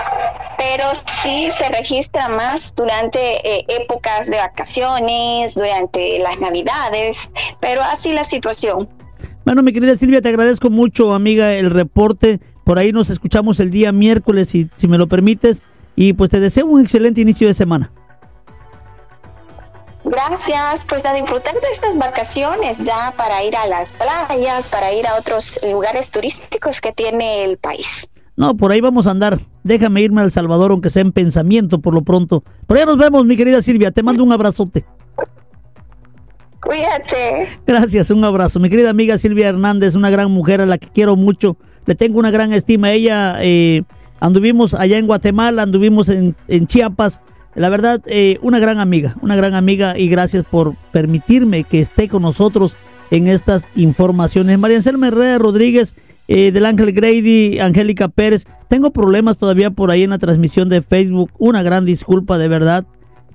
[0.60, 0.86] pero
[1.24, 8.26] sí se registra más durante eh, épocas de vacaciones, durante las navidades, pero así la
[8.26, 8.88] situación.
[9.44, 12.40] Bueno, mi querida Silvia, te agradezco mucho, amiga, el reporte.
[12.64, 15.64] Por ahí nos escuchamos el día miércoles, si, si me lo permites.
[15.96, 17.92] Y pues te deseo un excelente inicio de semana.
[20.06, 25.08] Gracias, pues a disfrutar de estas vacaciones ya para ir a las playas, para ir
[25.08, 28.10] a otros lugares turísticos que tiene el país.
[28.36, 29.40] No, por ahí vamos a andar.
[29.64, 32.44] Déjame irme al Salvador, aunque sea en pensamiento por lo pronto.
[32.68, 33.92] Por allá nos vemos, mi querida Silvia.
[33.92, 34.86] Te mando un abrazote.
[36.62, 37.60] Cuídate.
[37.66, 38.60] Gracias, un abrazo.
[38.60, 41.58] Mi querida amiga Silvia Hernández, una gran mujer a la que quiero mucho.
[41.86, 42.92] Le tengo una gran estima.
[42.92, 43.84] Ella eh,
[44.24, 46.36] anduvimos allá en Guatemala, anduvimos en,
[46.68, 47.20] Chiapas.
[47.56, 52.08] La verdad, eh, una gran amiga, una gran amiga y gracias por permitirme que esté
[52.08, 52.76] con nosotros
[53.12, 54.58] en estas informaciones.
[54.58, 55.94] María Anselma Rodríguez,
[56.30, 58.48] eh, del Ángel Grady, Angélica Pérez.
[58.70, 61.30] Tengo problemas todavía por ahí en la transmisión de Facebook.
[61.38, 62.86] Una gran disculpa, de verdad.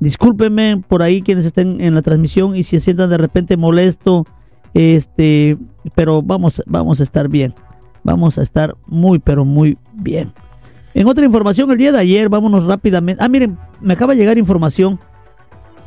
[0.01, 4.25] Discúlpenme por ahí quienes estén en la transmisión y si se sientan de repente molesto,
[4.73, 5.59] este,
[5.95, 7.53] pero vamos, vamos a estar bien.
[8.05, 10.33] Vamos a estar muy, pero muy bien.
[10.99, 13.23] En otra información, el día de ayer, vámonos rápidamente.
[13.23, 14.99] Ah, miren, me acaba de llegar información.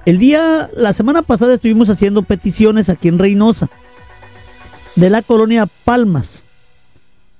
[0.06, 3.70] El día, la semana pasada estuvimos haciendo peticiones aquí en Reynosa,
[4.96, 6.46] de la colonia Palmas.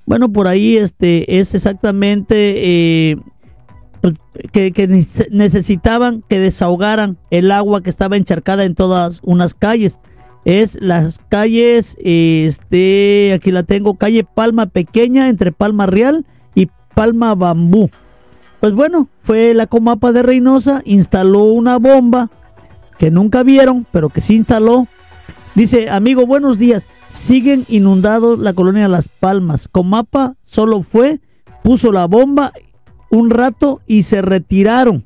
[0.06, 3.18] Bueno, por ahí este es exactamente eh,
[4.52, 4.90] que, que
[5.32, 9.98] necesitaban que desahogaran el agua que estaba encharcada en todas unas calles.
[10.44, 16.26] Es las calles, este, aquí la tengo, calle Palma Pequeña, entre Palma Real
[16.94, 17.90] Palma Bambú.
[18.60, 22.30] Pues bueno, fue la Comapa de Reynosa, instaló una bomba
[22.98, 24.88] que nunca vieron, pero que sí instaló
[25.54, 26.88] Dice, amigo, buenos días.
[27.12, 29.68] Siguen inundados la colonia Las Palmas.
[29.68, 31.20] Comapa solo fue,
[31.62, 32.54] puso la bomba
[33.10, 35.06] un rato y se retiraron.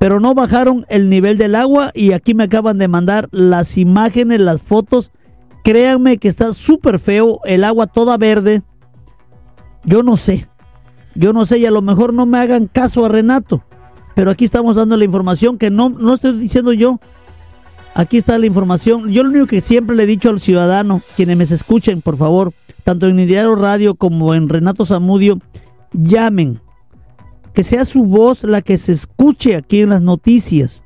[0.00, 4.40] Pero no bajaron el nivel del agua y aquí me acaban de mandar las imágenes,
[4.40, 5.12] las fotos.
[5.62, 8.62] Créanme que está súper feo, el agua toda verde.
[9.84, 10.48] Yo no sé,
[11.18, 13.64] yo no sé y a lo mejor no me hagan caso a Renato.
[14.14, 17.00] Pero aquí estamos dando la información que no, no estoy diciendo yo.
[17.94, 19.10] Aquí está la información.
[19.10, 22.52] Yo lo único que siempre le he dicho al ciudadano, quienes me escuchen, por favor,
[22.84, 25.40] tanto en Diario Radio como en Renato Zamudio,
[25.92, 26.60] llamen
[27.52, 30.84] que sea su voz la que se escuche aquí en las noticias,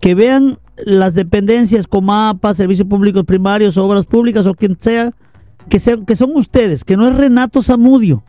[0.00, 5.12] que vean las dependencias como APA, Servicios Públicos Primarios, Obras Públicas o quien sea,
[5.68, 8.22] que, sean, que son ustedes, que no es Renato Zamudio.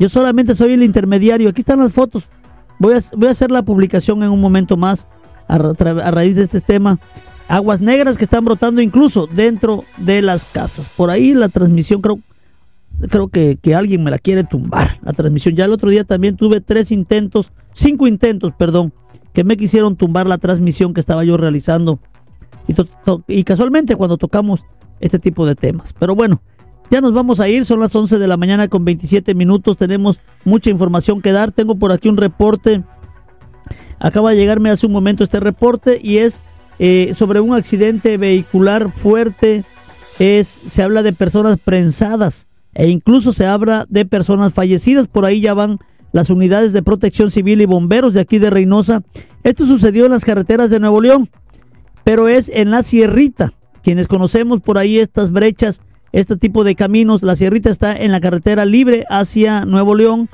[0.00, 1.48] Yo solamente soy el intermediario.
[1.48, 2.24] Aquí están las fotos.
[2.80, 5.06] Voy a, voy a hacer la publicación en un momento más
[5.46, 6.98] a, a raíz de este tema.
[7.46, 10.88] Aguas negras que están brotando incluso dentro de las casas.
[10.88, 12.18] Por ahí la transmisión creo
[13.08, 15.54] creo que, alguien me la quiere tumbar, la transmisión.
[15.54, 18.92] Ya el otro día también tuve tres intentos, cinco intentos, perdón,
[19.32, 21.98] que me quisieron tumbar la transmisión que estaba yo realizando.
[23.26, 24.64] Y casualmente cuando tocamos
[25.00, 25.92] este tipo de temas.
[25.92, 26.42] Pero bueno,
[26.90, 30.18] ya nos vamos a ir, son las 11 de la mañana con 27 minutos, tenemos
[30.44, 31.52] mucha información que dar.
[31.52, 32.82] Tengo por aquí un reporte,
[34.00, 36.42] acaba de llegarme hace un momento este reporte y es
[36.78, 39.64] eh, sobre un accidente vehicular fuerte.
[40.18, 45.06] Es, se habla de personas prensadas e incluso se habla de personas fallecidas.
[45.06, 45.78] Por ahí ya van
[46.12, 49.02] las unidades de protección civil y bomberos de aquí de Reynosa.
[49.44, 51.30] Esto sucedió en las carreteras de Nuevo León,
[52.04, 53.52] pero es en la Sierrita.
[53.82, 55.80] Quienes conocemos por ahí estas brechas,
[56.12, 60.28] este tipo de caminos, la Sierrita está en la carretera libre hacia Nuevo León,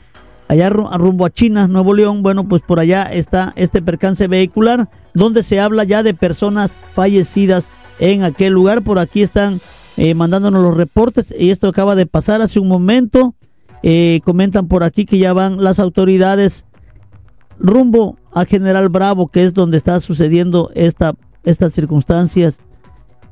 [0.49, 2.23] allá rumbo a China, Nuevo León.
[2.23, 7.69] Bueno, pues por allá está este percance vehicular, donde se habla ya de personas fallecidas
[7.99, 8.83] en aquel lugar.
[8.83, 9.61] Por aquí están
[9.97, 13.35] eh, mandándonos los reportes y esto acaba de pasar hace un momento.
[13.83, 16.65] Eh, comentan por aquí que ya van las autoridades
[17.59, 21.15] rumbo a General Bravo, que es donde está sucediendo esta,
[21.45, 22.59] estas circunstancias.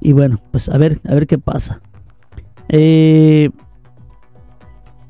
[0.00, 1.80] Y bueno, pues a ver, a ver qué pasa.
[2.76, 3.50] Eh,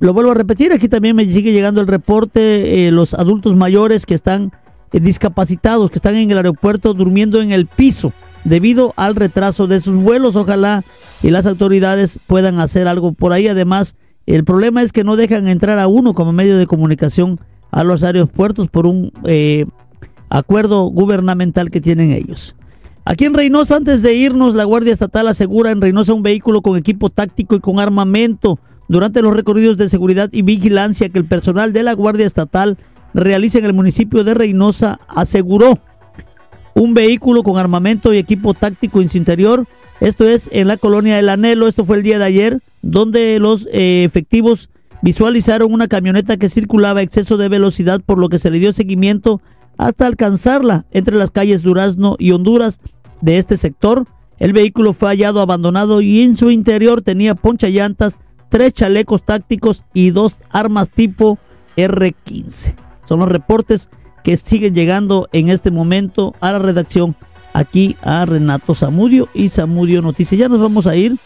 [0.01, 4.13] lo vuelvo a repetir, aquí también me sigue llegando el reporte, los adultos mayores que
[4.13, 4.53] están
[4.93, 8.13] discapacitados, que están en el aeropuerto durmiendo en el piso
[8.45, 10.37] debido al retraso de sus vuelos.
[10.37, 10.85] Ojalá
[11.23, 13.49] y las autoridades puedan hacer algo por ahí.
[13.49, 13.97] Además,
[14.27, 17.41] el problema es que no dejan entrar a uno como medio de comunicación
[17.71, 19.65] a los aeropuertos por un eh,
[20.29, 22.55] acuerdo gubernamental que tienen ellos.
[23.07, 26.79] Aquí en Reynosa, antes de irnos, la Guardia Estatal asegura en Reynosa un vehículo con
[26.79, 31.75] equipo táctico y con armamento durante los recorridos de seguridad y vigilancia que el personal
[31.75, 32.79] de la Guardia Estatal
[33.13, 35.79] realiza en el municipio de Reynosa aseguró
[36.75, 39.67] un vehículo con armamento y equipo táctico en su interior.
[40.01, 41.69] Esto es en la colonia del Anhelo.
[41.69, 44.71] Esto fue el día de ayer, donde los eh, efectivos
[45.03, 48.73] visualizaron una camioneta que circulaba a exceso de velocidad, por lo que se le dio
[48.73, 49.43] seguimiento
[49.77, 52.81] hasta alcanzarla entre las calles Durazno y Honduras
[53.25, 54.07] de este sector.
[54.39, 58.19] El vehículo fue hallado abandonado y en su interior tenía poncha llantas,
[58.51, 61.39] tres chalecos tácticos y dos armas tipo
[61.77, 62.75] R15.
[63.09, 63.89] Son los reportes
[64.23, 67.17] que siguen llegando en este momento a la redacción
[67.55, 70.39] aquí a Renato Zamudio y Zamudio Noticias.
[70.39, 71.17] Ya nos vamos a ir.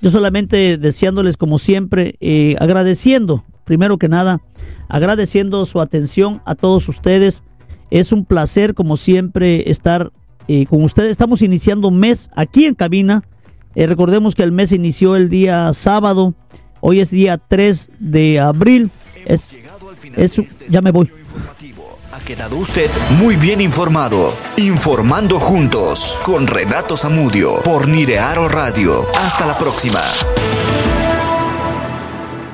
[0.00, 4.40] Yo solamente deseándoles como siempre, eh, agradeciendo, primero que nada,
[4.88, 7.42] agradeciendo su atención a todos ustedes.
[7.90, 10.12] Es un placer como siempre estar
[10.48, 11.10] eh, con ustedes.
[11.10, 13.22] Estamos iniciando un mes aquí en cabina.
[13.74, 16.34] Eh, recordemos que el mes inició el día sábado.
[16.80, 18.90] Hoy es día 3 de abril.
[19.24, 19.54] Es,
[20.16, 21.10] es, ya me voy.
[22.12, 22.90] Ha quedado usted
[23.20, 24.34] muy bien informado.
[24.56, 29.06] Informando juntos con Renato Zamudio por Nirearo Radio.
[29.16, 30.00] Hasta la próxima.